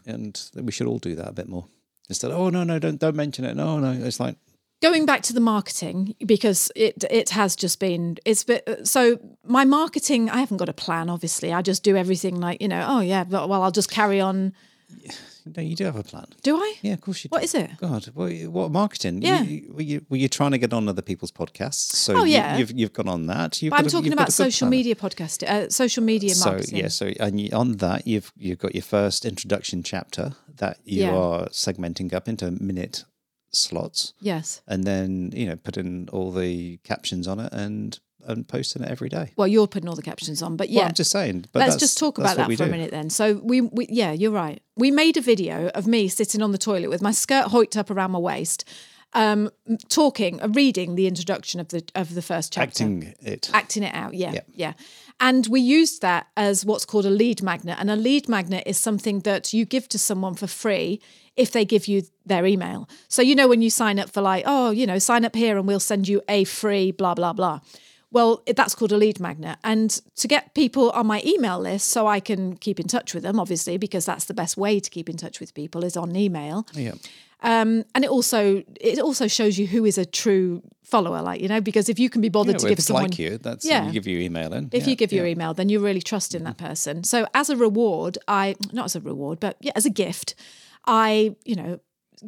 [0.06, 1.66] and we should all do that a bit more
[2.10, 2.32] instead.
[2.32, 3.56] Of, oh no, no, don't don't mention it.
[3.56, 4.36] No, no, it's like
[4.82, 9.66] going back to the marketing because it it has just been it's been, so my
[9.66, 13.00] marketing I haven't got a plan obviously I just do everything like you know oh
[13.02, 14.54] yeah but, well I'll just carry on
[15.56, 16.26] No, you do have a plan.
[16.44, 16.74] Do I?
[16.82, 17.36] Yeah, of course you do.
[17.36, 17.70] What is it?
[17.78, 19.22] God, what, what marketing?
[19.22, 19.44] Yeah.
[19.44, 21.92] You, were, you, were you trying to get on other people's podcasts?
[21.96, 22.58] So Oh, you, yeah.
[22.58, 23.62] you've, you've gone on that.
[23.62, 26.90] You've But I'm a- talking about social media podcast, uh, social media marketing.
[26.90, 30.80] So yeah, so and you, on that you've you've got your first introduction chapter that
[30.84, 31.16] you Yeah.
[31.16, 33.06] are segmenting up into a minute
[33.58, 34.62] slots, Yes.
[34.68, 39.08] and then you know putting all the captions on it and and posting it every
[39.08, 39.32] day.
[39.38, 40.80] Well, you're putting all the captions on, but yeah.
[40.82, 41.46] Well, I'm just saying.
[41.54, 43.10] But Let's just talk about that for a minute then.
[43.10, 44.62] So we, we, yeah, you're right.
[44.76, 47.90] We made a video of me sitting on the toilet with my skirt hoiked up
[47.90, 48.66] around my waist,
[49.14, 49.50] um,
[49.88, 53.50] talking, uh, reading the introduction of the of the first chapter, Acting it.
[53.54, 54.14] acting it out.
[54.14, 54.42] Yeah, Yeah.
[54.54, 54.74] yeah.
[55.20, 57.78] And we used that as what's called a lead magnet.
[57.80, 61.02] And a lead magnet is something that you give to someone for free
[61.36, 62.88] if they give you their email.
[63.08, 65.58] So, you know, when you sign up for like, oh, you know, sign up here
[65.58, 67.62] and we'll send you a free blah, blah, blah.
[68.12, 69.58] Well, that's called a lead magnet.
[69.64, 73.24] And to get people on my email list so I can keep in touch with
[73.24, 76.16] them, obviously, because that's the best way to keep in touch with people is on
[76.16, 76.94] email yeah.
[77.42, 81.48] Um, and it also it also shows you who is a true follower, like you
[81.48, 83.20] know, because if you can be bothered Yeah, to well, give if it's someone, like
[83.20, 83.86] you, that's Yeah.
[83.88, 84.70] you give your email in.
[84.72, 87.04] if Yeah, you give your email, then you're really trusting that person.
[87.04, 90.34] So as a reward, I not as a reward, but yeah, as a gift,
[90.86, 91.80] I you know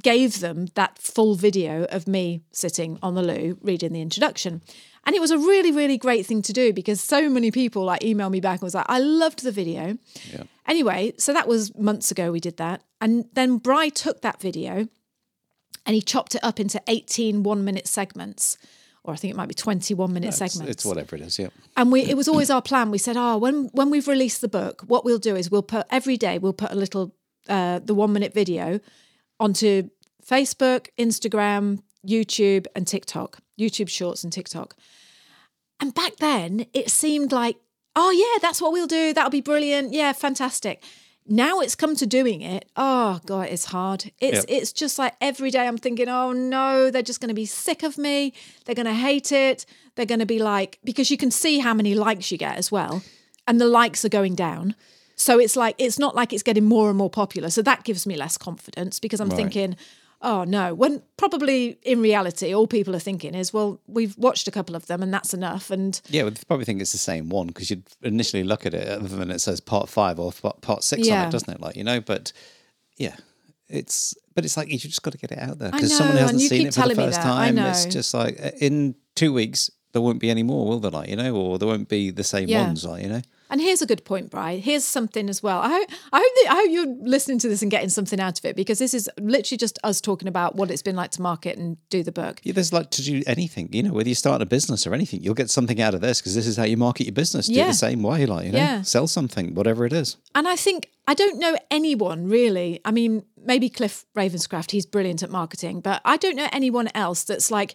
[0.03, 4.61] gave them that full video of me sitting on the loo reading the introduction.
[5.05, 8.01] And it was a really, really great thing to do because so many people like
[8.01, 9.97] emailed me back and was like, I loved the video.
[10.31, 10.43] Yeah.
[10.67, 12.83] Anyway, so that was months ago we did that.
[13.01, 14.87] And then Bry took that video
[15.89, 18.59] and he chopped it up into 18 one minute segments.
[19.03, 20.69] Or I think it might be 21 minute It's, segments.
[20.71, 21.39] it's whatever it is.
[21.39, 21.47] Yeah.
[21.75, 22.91] And we it was always our plan.
[22.91, 25.87] We said, oh, when when we've released the book, what we'll do is we'll put
[25.89, 27.15] every day we'll put a little
[27.47, 28.79] uh, the one minute video
[29.39, 29.89] onto
[30.23, 33.39] Facebook, Instagram, YouTube, and TikTok.
[33.59, 34.75] YouTube Shorts and TikTok.
[35.79, 37.57] And back then, it seemed like,
[37.95, 39.11] oh yeah, that's what we'll do.
[39.11, 39.91] That'll be brilliant.
[39.91, 40.83] Yeah, fantastic.
[41.29, 42.65] Now it's come to doing it.
[42.75, 44.11] Oh god, it's hard.
[44.19, 44.57] It's Yeah.
[44.57, 47.83] it's just like every day I'm thinking, oh no, they're just going to be sick
[47.83, 48.33] of me.
[48.65, 49.65] They're going to hate it.
[49.95, 52.71] They're going to be like because you can see how many likes you get as
[52.71, 53.03] well,
[53.47, 54.75] and the likes are going down.
[55.15, 57.49] So it's like it's not like it's getting more and more popular.
[57.49, 59.35] So that gives me less confidence because I'm Right.
[59.37, 59.75] thinking,
[60.21, 60.73] oh no.
[60.73, 64.87] When probably in reality, all people are thinking is, well, we've watched a couple of
[64.87, 65.71] them and that's enough.
[65.71, 68.73] And Yeah, well, they probably think it's the same one because you'd initially look at
[68.73, 71.61] it, other than it says part five or part six on it, doesn't it?
[71.61, 72.31] Like you know, but
[72.97, 73.15] yeah,
[73.67, 76.41] it's but it's like you just got to get it out there because someone hasn't
[76.41, 77.57] seen it for the first time.
[77.57, 80.91] It's just like in two weeks there won't be any more, will there?
[80.91, 82.65] Like you know, or there won't be the same Yeah.
[82.65, 83.21] ones, like you know.
[83.49, 84.59] And here's a good point, Bri.
[84.59, 85.59] Here's something as well.
[85.59, 88.37] I hope I hope that, I hope you're listening to this and getting something out
[88.37, 91.21] of it because this is literally just us talking about what it's been like to
[91.21, 92.39] market and do the book.
[92.43, 95.21] Yeah, there's like to do anything, you know, whether you start a business or anything,
[95.23, 97.47] you'll get something out of this because this is how you market your business.
[97.47, 97.67] Do Yeah.
[97.67, 98.81] the same way, like you know, Yeah.
[98.83, 100.17] sell something, whatever it is.
[100.35, 102.79] And I think I don't know anyone really.
[102.85, 107.23] I mean, maybe Cliff Ravenscraft, he's brilliant at marketing, but I don't know anyone else
[107.23, 107.73] that's like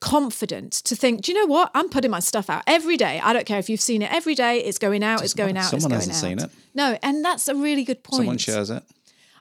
[0.00, 1.70] confident to think, do you know what?
[1.74, 3.20] I'm putting my stuff out every day.
[3.22, 4.58] I don't care if you've seen it every day.
[4.58, 5.22] It's going out.
[5.22, 5.64] It's going out.
[5.64, 6.20] Someone it's going hasn't out.
[6.20, 6.50] seen it.
[6.74, 8.18] No, and that's a really good point.
[8.18, 8.82] Someone shares it.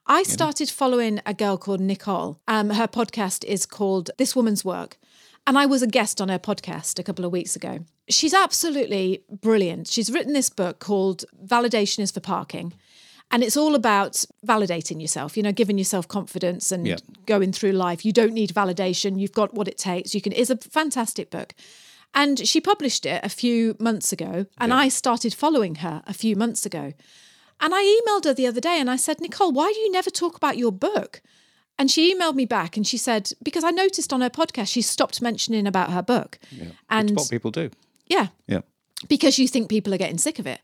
[0.06, 2.40] I started following a girl called Nicole.
[2.48, 4.98] Um, her podcast is called This Woman's Work.
[5.48, 7.80] And I was a guest on her podcast a couple of weeks ago.
[8.10, 9.88] She's absolutely brilliant.
[9.88, 12.74] She's written this book called Validation is for Parking.
[13.32, 16.98] And it's all about validating yourself, you know, giving yourself confidence and Yeah.
[17.26, 18.06] going through life.
[18.06, 19.20] You don't need validation.
[19.20, 20.14] You've got what it takes.
[20.14, 21.56] You can it's a fantastic book.
[22.14, 24.46] And she published it a few months ago.
[24.60, 26.94] And I started following her a few months ago.
[27.60, 30.12] And I emailed her the other day and I said, Nicole, why do you never
[30.12, 31.22] talk about your book?
[31.80, 34.84] And she emailed me back and she said, because I noticed on her podcast, she
[34.84, 36.38] stopped mentioning about her book.
[36.88, 37.72] And It's what people do.
[38.06, 38.62] yeah, Yeah.
[39.08, 40.60] because you think people are getting sick of it.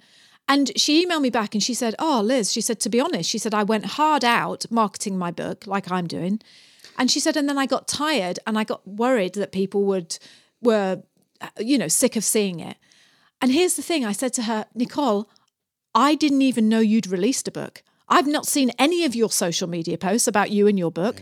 [0.49, 3.29] And she emailed me back and she said, Oh, Liz, she said, to be honest,
[3.29, 6.41] she said, I went hard out marketing my book like I'm doing.
[6.97, 10.17] And she said, and then I got tired and I got worried that people would,
[10.59, 11.03] were,
[11.59, 12.77] you know, sick of seeing it.
[13.41, 15.29] And here's the thing I said to her, Nicole,
[15.93, 17.83] I didn't even know you'd released a book.
[18.09, 21.21] I've not seen any of your social media posts about you and your book.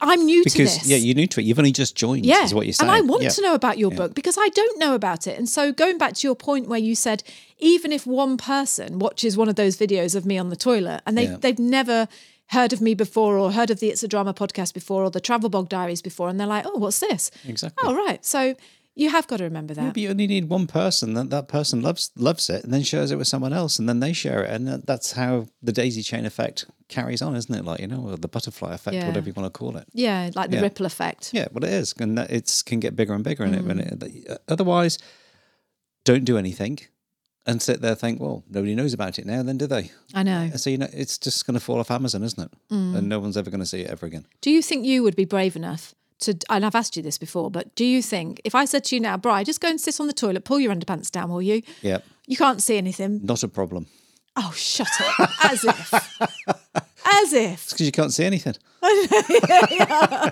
[0.00, 0.86] I'm new to Because this.
[0.86, 1.44] yeah, you're new to it.
[1.44, 2.24] You've only just joined.
[2.26, 2.44] Yeah.
[2.44, 2.88] is what you're saying.
[2.90, 3.30] And I want Yeah.
[3.30, 5.38] to know about your book because I don't know about it.
[5.38, 7.22] And so going back to your point where you said,
[7.58, 11.16] even if one person watches one of those videos of me on the toilet and
[11.18, 11.36] they, Yeah.
[11.40, 12.08] they've never
[12.48, 15.20] heard of me before or heard of the It's a Drama podcast before or the
[15.20, 17.30] Travel Bog Diaries before, and they're like, oh, what's this?
[17.46, 17.88] Exactly.
[17.88, 18.24] Oh, right.
[18.26, 18.56] So
[18.96, 19.82] you have got to remember that.
[19.82, 22.82] Yeah, but you only need one person that that person loves loves it and then
[22.82, 26.02] shares it with someone else and then they share it and that's how the daisy
[26.02, 27.64] chain effect carries on, isn't it?
[27.64, 29.06] Like you know, or the butterfly effect, Yeah.
[29.06, 29.86] whatever you want to call it.
[29.92, 30.62] yeah, like the Yeah.
[30.62, 31.30] ripple effect.
[31.32, 33.64] Yeah, well, it is, and that it's can get bigger and bigger in it.
[33.64, 34.02] When Mm.
[34.28, 34.98] it otherwise,
[36.04, 36.78] don't do anything,
[37.46, 39.90] and sit there think, well, nobody knows about it now, then do they?
[40.14, 40.50] I know.
[40.56, 42.50] So you know, it's just going to fall off Amazon, isn't it?
[42.70, 42.96] Mm.
[42.96, 44.26] And no one's ever going to see it ever again.
[44.40, 46.36] Do you think you would be brave enough to?
[46.48, 49.00] And I've asked you this before, but do you think if I said to you
[49.00, 51.62] now, Bri, just go and sit on the toilet, pull your underpants down, will you?
[51.82, 53.20] Yeah, You can't see anything.
[53.24, 53.86] not a problem.
[54.36, 55.30] Oh, shut up!
[55.44, 55.92] As if,
[57.04, 57.62] as if.
[57.64, 58.54] It's because you can't see anything.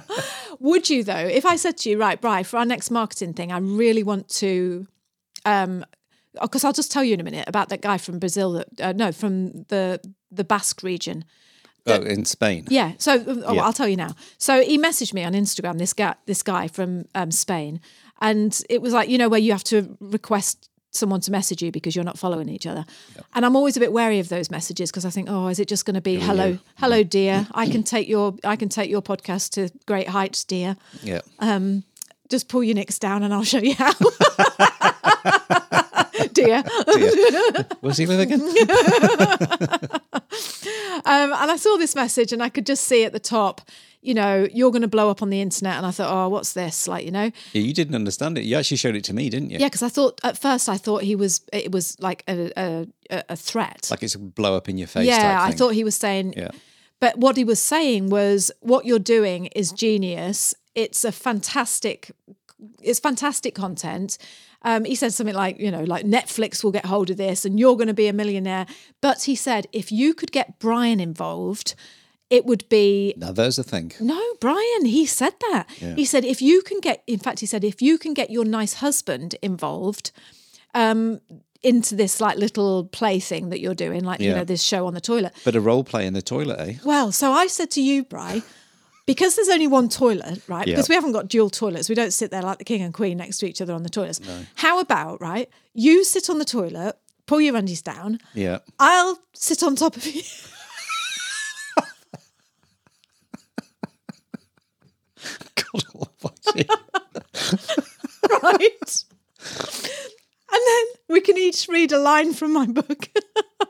[0.61, 1.17] Would you though?
[1.17, 4.29] If I said to you, right, Bri, for our next marketing thing, I really want
[4.41, 4.87] to,
[5.45, 5.85] um,
[6.41, 8.53] because I'll just tell you in a minute about that guy from Brazil.
[8.53, 11.25] That uh, no, from the the Basque region.
[11.91, 12.65] Oh, in Spain.
[12.69, 12.93] Yeah.
[12.99, 13.65] So oh, Yeah.
[13.65, 14.15] I'll tell you now.
[14.39, 15.79] So he messaged me on Instagram.
[15.79, 17.81] This guy, this guy from um, Spain,
[18.21, 21.71] and it was like you know where you have to request someone to message you
[21.71, 22.85] because you're not following each other.
[23.35, 25.69] And I'm always a bit wary of those messages because I think, oh, is it
[25.69, 27.47] just going to be hello, hello, dear?
[27.55, 30.77] I can take your, I can take your podcast to great heights, dear.
[31.03, 31.21] Yeah.
[32.31, 33.93] Just pull your nicks down and I'll show you how.
[36.33, 36.63] dear.
[37.83, 38.41] was he live again?
[41.05, 43.61] Um, and I saw this message and I could just see at the top,
[44.03, 45.77] you know, you're going to blow up on the internet.
[45.77, 46.89] And I thought, oh, what's this?
[46.89, 48.43] Like, you know, yeah, you didn't understand it.
[48.45, 49.59] You actually showed it to me, didn't you?
[49.59, 52.87] yeah, because I thought at first I thought he was, it was like a, a,
[53.29, 53.89] a- threat.
[53.91, 55.07] Like it's a blow up in your face.
[55.07, 56.51] yeah, I thought he was saying, Yeah.
[57.01, 60.55] but what he was saying was, what you're doing is genius.
[60.75, 62.11] It's a fantastic,
[62.83, 64.19] it's fantastic content.
[64.63, 67.59] Um, he said something like, you know, like Netflix will get hold of this and
[67.61, 68.67] you're going to be a millionaire.
[69.01, 71.75] But he said, if you could get Brian involved,
[72.29, 73.93] it would be Now there's the thing.
[74.01, 75.67] no, Brian, he said that.
[75.97, 78.45] He said, if you can get, in fact, he said, if you can get your
[78.45, 80.11] nice husband involved
[80.75, 81.21] um,
[81.63, 84.95] into this like little play thing that you're doing, like, you know, this show on
[84.95, 85.33] the toilet.
[85.45, 86.75] But a role play in the toilet, eh?
[86.85, 88.43] Well, so I said to you, Bri,
[89.09, 90.67] because there's only one toilet, right?
[90.67, 90.75] Yeah.
[90.75, 91.89] Because we haven't got dual toilets.
[91.89, 93.89] We don't sit there like the king and queen next to each other on the
[93.89, 94.21] toilets.
[94.57, 95.49] How about, right?
[95.73, 96.95] You sit on the toilet,
[97.25, 98.21] pull your undies down.
[98.35, 98.59] Yeah.
[98.79, 100.21] I'll sit on top of you.
[105.73, 106.69] God almighty.
[108.43, 109.05] right?
[110.53, 113.09] and then we can each read a line from my book.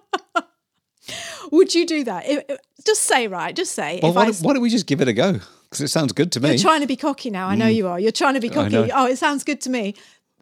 [1.51, 2.29] Would you do that?
[2.29, 3.55] If- if- just say, right?
[3.55, 4.01] Just say.
[4.03, 5.33] Well, why, I, don't, why don't we just give it a go?
[5.33, 6.51] Because it sounds good to me.
[6.51, 7.49] you're trying to be cocky now.
[7.49, 7.75] I know mm.
[7.75, 8.01] you are.
[8.01, 8.77] You're trying to be cocky.
[8.77, 9.95] Oh, it sounds good to me.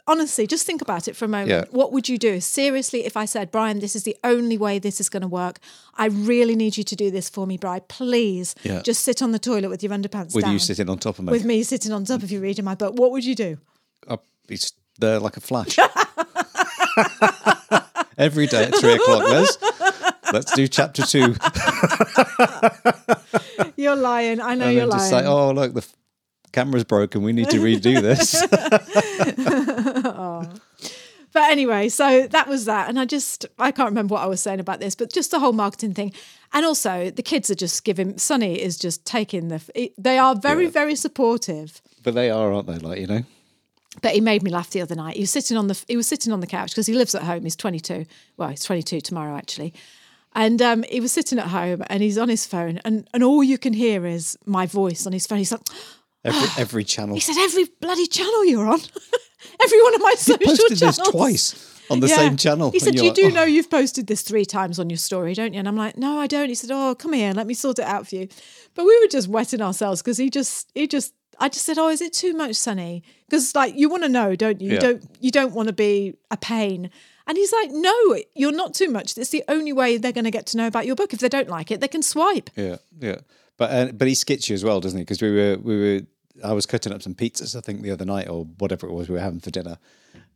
[0.09, 1.51] Honestly, just think about it for a moment.
[1.51, 1.65] Yeah.
[1.73, 2.41] What would you do?
[2.41, 5.59] Seriously, if I said, Brian, this is the only way this is going to work.
[5.97, 7.83] I really need you to do this for me, Brian.
[7.89, 8.83] Please Yeah.
[8.83, 10.53] just sit on the toilet with your underpants With down.
[10.53, 11.33] you sitting on top of me.
[11.33, 12.97] With me sitting on top of you reading my book.
[12.97, 13.59] What would you do?
[14.07, 14.61] I'll be
[15.01, 15.77] there like a flash.
[18.19, 19.59] Every day at three o'clock, Liz.
[20.33, 21.35] Let's do chapter two.
[23.77, 24.41] You're lying.
[24.41, 25.25] I know and you're then just lying.
[25.25, 25.95] say, oh, look, the f-
[26.53, 27.23] camera's broken.
[27.23, 28.43] We need to redo this.
[31.33, 32.89] But anyway, so that was that.
[32.89, 35.39] And I just, I can't remember what I was saying about this, but just the
[35.39, 36.15] whole marketing thing.
[36.55, 40.65] And also, the kids are just giving, Sonny is just taking the, they are very,
[40.65, 40.71] Yeah.
[40.71, 41.83] very supportive.
[42.03, 42.79] but they are, aren't they?
[42.79, 43.23] Like, you know?
[44.01, 45.17] But he made me laugh the other night.
[45.17, 47.23] He was sitting on the, he was sitting on the couch because he lives at
[47.25, 47.43] home.
[47.43, 48.07] He's 22.
[48.39, 49.75] Well, he's 22 tomorrow, actually.
[50.37, 53.43] And um, he was sitting at home and he's on his phone and, and all
[53.43, 55.39] you can hear is my voice on his phone.
[55.39, 55.63] He's like,
[56.25, 57.15] Every, every channel.
[57.15, 58.81] he said, every bloody channel you're on.
[59.63, 60.99] every one of my social posted channels.
[60.99, 62.17] this twice on the Yeah.
[62.17, 62.71] same channel.
[62.71, 65.35] He said, you're like, do "Oh." know you've posted this three times on your story,
[65.35, 65.59] don't you?
[65.61, 66.49] And I'm like, No, I don't.
[66.49, 68.29] He said, Oh, come here, let me sort it out for you.
[68.75, 71.89] But we were just wetting ourselves because he just, he just, I just said, Oh,
[71.89, 73.05] is it too much, Sonny?
[73.29, 74.73] Because like you want to know, don't you?
[74.73, 76.91] You don't you don't want to be a pain.
[77.27, 77.95] And he's like, No,
[78.35, 79.17] you're not too much.
[79.19, 81.13] It's the only way they're going to get to know about your book.
[81.13, 82.51] If they don't like it, they can swipe.
[82.57, 83.17] Yeah, yeah.
[83.57, 85.03] But uh, but he skits you as well, doesn't he?
[85.05, 86.01] Because we were we were
[86.45, 89.09] I was cutting up some pizzas I think the other night or whatever it was
[89.09, 89.79] we were having for dinner,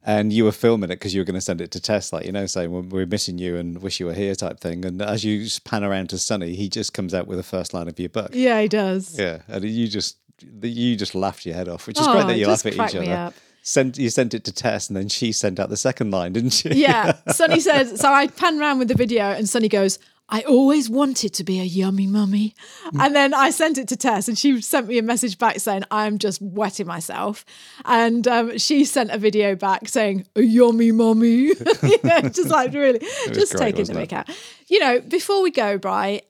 [0.04, 2.24] and you were filming it because you were going to send it to Tess, like
[2.24, 4.84] you know, saying "Well, we're missing you and wish you were here type thing.
[4.86, 7.74] And as you just pan around to Sonny, he just comes out with the first
[7.74, 8.30] line of your book.
[8.32, 9.18] Yeah, he does.
[9.18, 10.16] Yeah, and you just
[10.62, 12.80] you just laughed your head off, which is Oh, great that you laugh at each
[12.96, 13.12] other.
[13.12, 13.34] up.
[13.62, 16.64] Sent you sent it to Tess, and then she sent out the second line, didn't
[16.64, 16.72] you?
[16.74, 17.16] Yeah.
[17.28, 18.00] Sonny says.
[18.00, 19.98] so I pan round with the video and Sonny goes,
[20.30, 22.54] I always wanted to be a yummy mummy.
[22.98, 25.82] And then I sent it to Tess and she sent me a message back saying,
[25.90, 27.44] I'm just wetting myself.
[27.84, 31.48] And um, she sent a video back saying, a yummy mummy.
[32.04, 33.00] yeah, just like really,
[33.32, 34.30] just great, taking the mick out.
[34.68, 36.22] You know, before we go, Bry,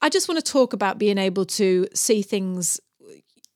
[0.00, 2.80] I just want to talk about being able to see things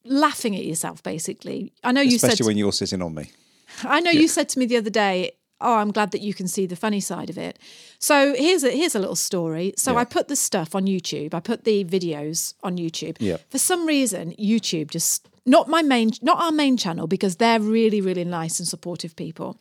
[0.08, 1.72] laughing at yourself, basically.
[1.84, 3.30] I know you said especially when you're sitting on me.
[3.84, 6.48] I know you said to me the other day, "Oh, I'm glad that you can
[6.48, 7.58] see the funny side of it."
[7.98, 9.74] So here's a here's a little story.
[9.76, 9.98] So Yeah.
[10.00, 11.34] I put the stuff on YouTube.
[11.34, 13.16] I put the videos on YouTube.
[13.20, 13.36] Yeah.
[13.50, 18.00] For some reason, YouTube just not my main, not our main channel because they're really
[18.00, 19.56] really nice and supportive people.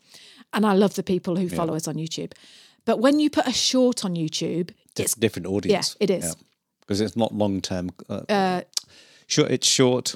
[0.54, 2.32] and I love the people who follow us on YouTube.
[2.86, 5.98] But when you put a short on YouTube, Dif- it's different audience.
[6.00, 6.36] it is.
[6.82, 7.90] because it's not long term.
[8.10, 8.62] Uh,
[9.28, 9.52] short.
[9.52, 10.16] It's short.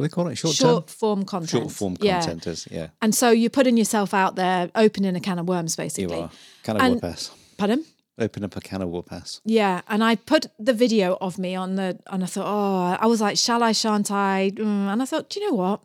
[0.00, 0.36] What do they call it?
[0.36, 1.50] Short, short form content.
[1.50, 2.20] Short form Yeah.
[2.20, 2.88] content is yeah.
[3.02, 6.16] And so you're putting yourself out there, opening a can of worms, basically.
[6.16, 6.30] You are
[6.62, 7.16] can of And- whoop.
[7.58, 7.84] Pardon?
[8.18, 9.10] Open up a can of whoop.
[9.44, 13.06] Yeah, and I put the video of me on the, and I thought, oh, I
[13.06, 14.52] was like, shall I, shan't I?
[14.54, 15.80] Mm, And I thought, do you know what?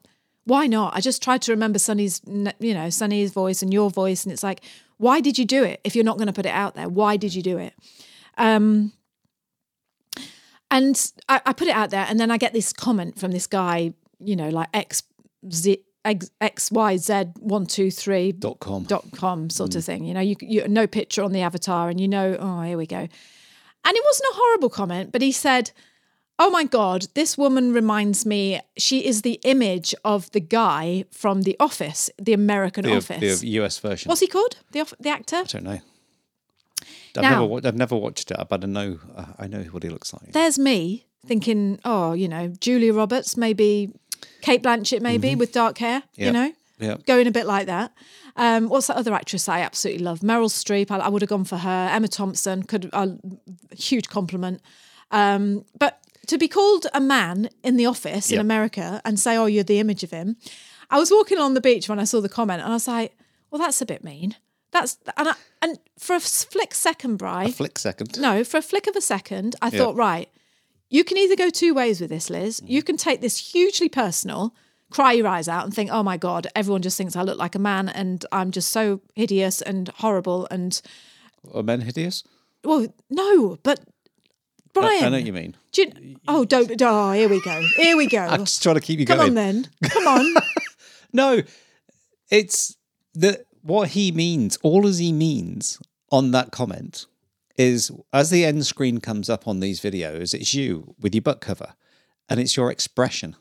[0.46, 0.96] Why not?
[0.96, 2.22] I just tried to remember Sonny's,
[2.60, 4.62] you know, Sonny's voice and your voice, and it's like,
[4.98, 5.82] why did you do it?
[5.84, 7.74] If you're not going to put it out there, why did you do it?
[8.38, 8.94] Um,
[10.72, 13.48] and I, I put it out there, and then I get this comment from this
[13.48, 15.04] guy, you know, like X
[15.52, 18.84] Z X X Y Z one two three Dot com.
[18.84, 20.06] dot com sort of thing.
[20.06, 22.86] You know, you, you no picture on the avatar, and you know, oh, here we
[22.86, 22.98] go.
[22.98, 25.72] And it wasn't a horrible comment, but he said,
[26.40, 28.60] "Oh my god, this woman reminds me.
[28.78, 33.40] She is the image of the guy from The Office, the American The, Office.
[33.42, 34.10] the US version.
[34.10, 34.58] What's he called?
[34.72, 35.38] The the actor?
[35.38, 35.80] I don't know.
[37.18, 39.90] I've Now- never, I've never watched it, but I know, uh, I know what he
[39.90, 40.34] looks like.
[40.34, 43.90] There's me thinking, oh, you know, Julia Roberts, maybe
[44.42, 46.04] Cate Blanchett, maybe with dark hair.
[46.16, 47.06] You know, Yep.
[47.06, 47.94] going a bit like that.
[48.36, 50.20] Um, what's that other actress I absolutely love?
[50.20, 50.92] Meryl Streep.
[50.92, 51.90] I, I would have gone for her.
[51.92, 53.18] Emma Thompson could a
[53.76, 54.62] huge compliment.
[55.12, 59.46] Um, but to be called a man in the office in America and say, "Oh,
[59.46, 60.36] you're the image of him,"
[60.90, 63.16] I was walking on the beach when I saw the comment, and I was like,
[63.52, 64.36] "Well, that's a bit mean."
[64.72, 68.20] That's and I, and for a flick second, Bry, A flick second.
[68.20, 70.28] no, for a flick of a second, I thought, right,
[70.90, 72.62] you can either go two ways with this, Liz.
[72.66, 72.86] You mm-hmm.
[72.86, 74.56] can take this hugely personal,
[74.92, 77.56] cry your eyes out, and think, oh my God, everyone just thinks I look like
[77.56, 80.48] a man and I'm just so hideous and horrible.
[80.52, 80.80] And,
[81.54, 82.24] Are men hideous?
[82.64, 83.84] well, no, but I-
[84.74, 85.04] Brian.
[85.06, 85.56] I know what you mean.
[85.72, 86.82] do you- oh, don't.
[86.82, 87.62] Oh, here we go.
[87.78, 88.20] Here we go.
[88.30, 89.30] I'm just trying to keep you Come going.
[89.30, 89.70] on then.
[89.90, 90.36] Come on.
[91.14, 91.42] No,
[92.30, 92.76] it's
[93.14, 94.58] the what he means.
[94.64, 95.80] All as he means
[96.12, 97.06] on that comment
[97.58, 101.42] is as the end screen comes up on these videos, it's you with your butt
[101.42, 101.74] cover,
[102.30, 103.36] and it's your expression.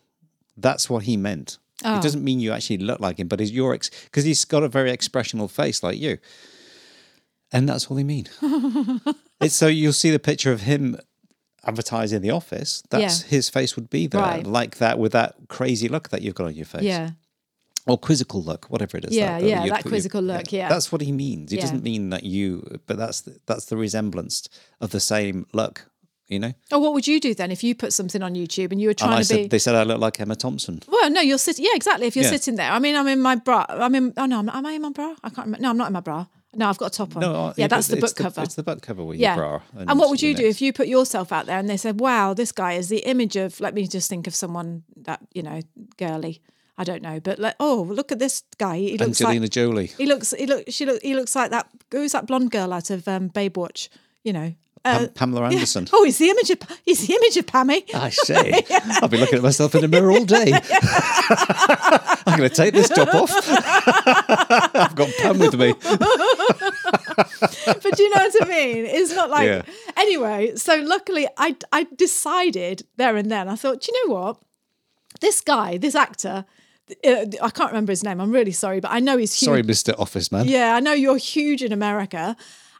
[0.56, 1.58] That's what he meant.
[1.84, 1.98] Oh.
[1.98, 4.62] It doesn't mean you actually look like him, but it's your ex because he's got
[4.62, 6.18] a very expressional face like you,
[7.52, 8.26] and that's all he mean.
[9.40, 10.96] it's so you'll see the picture of him
[11.66, 12.82] advertising the office.
[12.90, 13.28] That's Yeah.
[13.28, 14.46] his face would be there, Right.
[14.46, 17.10] like that with that crazy look that you've got on your face yeah.
[17.86, 19.14] Or quizzical look, whatever it is.
[19.14, 20.68] Yeah, that, yeah, you that quizzical look, yeah.
[20.68, 21.50] that's what he means.
[21.50, 21.62] He Yeah.
[21.62, 24.48] doesn't mean that you, but that's the, that's the resemblance
[24.80, 25.90] of the same look.
[26.26, 28.80] You know, Oh, what would you do then if you put something on YouTube and
[28.80, 29.48] you were and trying I to said be?
[29.48, 30.80] they said I look like Emma Thompson.
[30.88, 31.66] Well, no, you're sitting.
[31.66, 32.06] Yeah, exactly.
[32.06, 32.30] If you're Yeah.
[32.30, 33.66] sitting there, I mean, I'm in my bra.
[33.68, 34.14] I'm in.
[34.16, 35.14] Oh no, am, am I in my bra?
[35.22, 35.60] I can't remember.
[35.62, 36.24] No, I'm not in my bra.
[36.54, 37.20] No, I've got a top on.
[37.20, 38.42] No, yeah, that's the book cover.
[38.42, 39.34] It's the butt cover with yeah.
[39.36, 39.62] your bra.
[39.86, 42.00] And, what would you your do if you put yourself out there and they said,
[42.00, 43.60] "Wow, this guy is the image of"?
[43.60, 45.60] Let me just think of someone that you know,
[45.98, 46.40] girly.
[46.76, 48.78] I don't know, but like, oh, look at this guy.
[48.78, 49.86] He looks Angelina like Jolie?
[49.86, 50.32] he looks.
[50.36, 50.64] He look.
[50.68, 51.00] She look.
[51.02, 51.68] He looks like that.
[51.92, 53.88] Who's that blonde girl out of um, Baywatch?
[54.24, 54.54] You know.
[54.86, 55.88] Uh, Pam- Pamela Anderson.
[55.94, 57.84] Oh, he's the image of he's the image of Pammy.
[57.94, 58.66] I say,
[59.00, 60.52] I'll be looking at myself in the mirror all day.
[62.26, 63.30] I'm going to take this top off.
[63.32, 65.72] I've got Pam with me.
[65.78, 65.98] but
[67.96, 68.84] do you know what I mean?
[68.86, 69.62] It's not like Yeah.
[69.96, 70.54] anyway.
[70.56, 73.48] So luckily, I I decided there and then.
[73.48, 74.36] I thought, do you know what?
[75.20, 76.44] This guy, this actor,
[77.04, 78.20] Uh, I can't remember his name.
[78.20, 79.46] I'm really sorry, but I know he's huge.
[79.46, 79.98] Sorry, Mr.
[79.98, 80.46] Office Man.
[80.46, 82.36] Yeah, I know you're huge in America.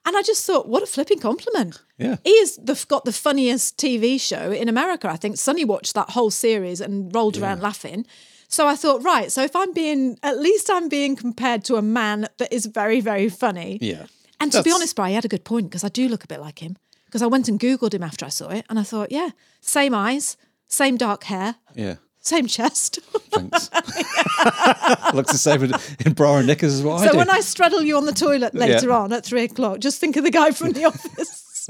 [0.07, 1.80] And I just thought, what a flipping compliment.
[1.96, 2.16] Yeah.
[2.24, 5.09] He has the, got the funniest TV show in America.
[5.09, 8.05] I think Sonny watched that whole series and rolled around laughing.
[8.48, 11.82] So I thought, right, so if I'm being, at least I'm being compared to a
[11.82, 13.78] man that is very, very funny.
[13.80, 14.07] Yeah.
[14.40, 16.26] And to be honest, Bri, he had a good point because I do look a
[16.26, 16.76] bit like him.
[17.07, 19.30] Because I went and Googled him after I saw it and I thought, yeah,
[19.62, 20.36] same eyes,
[20.68, 21.96] same dark hair, Yeah.
[22.25, 22.99] Same chest.
[23.31, 23.70] Thanks.
[25.14, 25.72] Looks the same in,
[26.07, 28.55] in bra and knickers as what I so when I straddle you on the toilet
[28.55, 28.97] later Yeah.
[28.97, 31.68] on at three o'clock, just think of the guy from the office.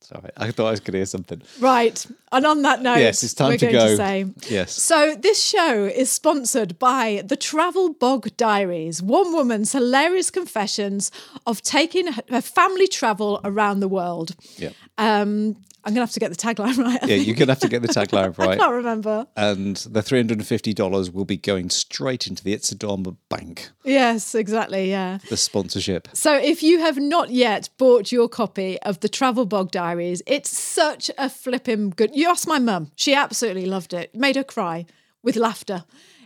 [0.00, 1.42] Sorry, I thought I was going to hear something.
[1.60, 2.04] right.
[2.32, 3.88] And on that note, Yes, it's time we're to going go.
[3.88, 4.26] to say.
[4.48, 4.72] Yes.
[4.72, 11.10] So this show is sponsored by the Travel Bog Diaries, one woman's hilarious confessions
[11.46, 14.34] of taking her family travel around the world.
[14.56, 14.70] Yeah.
[14.98, 17.02] Um, I'm going to have to get the tagline right.
[17.02, 17.26] I Yeah, think.
[17.26, 18.50] you're going to have to get the tagline right.
[18.50, 19.26] I can't remember.
[19.36, 24.88] And the $350 will be going straight into the It's a Drama Bank, Yes, exactly.
[24.90, 25.18] Yeah.
[25.28, 26.06] the sponsorship.
[26.12, 30.56] So if you have not yet bought your copy of the Travel Bog Diaries, it's
[30.56, 32.14] such a flipping good.
[32.22, 34.14] You asked my mum; she absolutely loved it.
[34.14, 34.86] Made her cry
[35.24, 35.84] with laughter.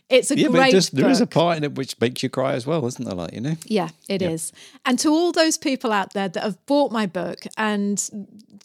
[0.08, 0.68] It's a Yeah, but great.
[0.68, 3.04] it does, there is a part in it which makes you cry as well, isn't
[3.04, 3.14] there?
[3.14, 3.56] Like, you know?
[3.64, 4.52] Yeah, it is.
[4.84, 8.08] And to all those people out there that have bought my book and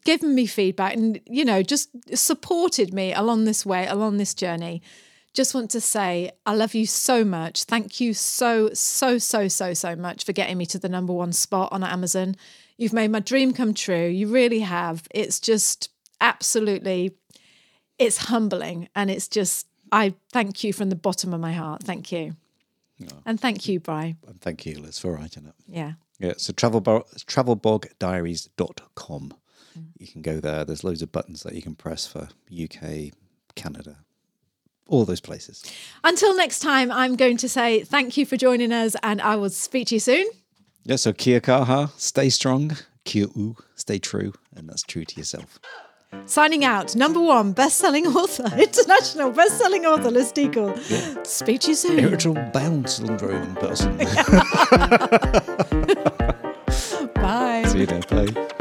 [0.03, 4.83] given me feedback and, you know, just supported me along this way, along this journey,
[5.33, 7.63] just want to say I love you so much.
[7.63, 11.33] Thank you so, so, so, so, so much for getting me to the number one
[11.33, 12.35] spot on Amazon.
[12.77, 14.05] You've made my dream come true.
[14.07, 15.07] You really have.
[15.09, 17.15] It's just absolutely,
[18.01, 18.89] it's humbling.
[18.95, 21.83] And it's just, I thank you from the bottom of my heart.
[21.83, 22.35] Thank you.
[23.25, 24.15] And thank you, Bry.
[24.27, 25.55] And thank you, Liz, for writing it.
[25.67, 25.93] Yeah.
[26.19, 29.33] Yeah, so travelbo- travelbogdiaries.com.
[29.79, 29.85] Mm.
[29.97, 30.63] You can go there.
[30.63, 33.11] There's loads of buttons that you can press for UK,
[33.55, 33.97] Canada,
[34.87, 35.63] all those places.
[36.03, 39.49] Until next time, I'm going to say thank you for joining us and I will
[39.49, 40.27] speak to you soon.
[40.83, 45.59] Yeah, so kia kaha, stay strong, kia u, stay true, and that's true to yourself.
[46.25, 51.25] Signing out, number one best-selling author, international best-selling author, Liz Deagle.
[51.25, 51.99] Speak to you soon.
[51.99, 53.97] Irritable bowel syndrome person.
[57.15, 57.63] Bye.
[57.67, 58.57] See you there, bye.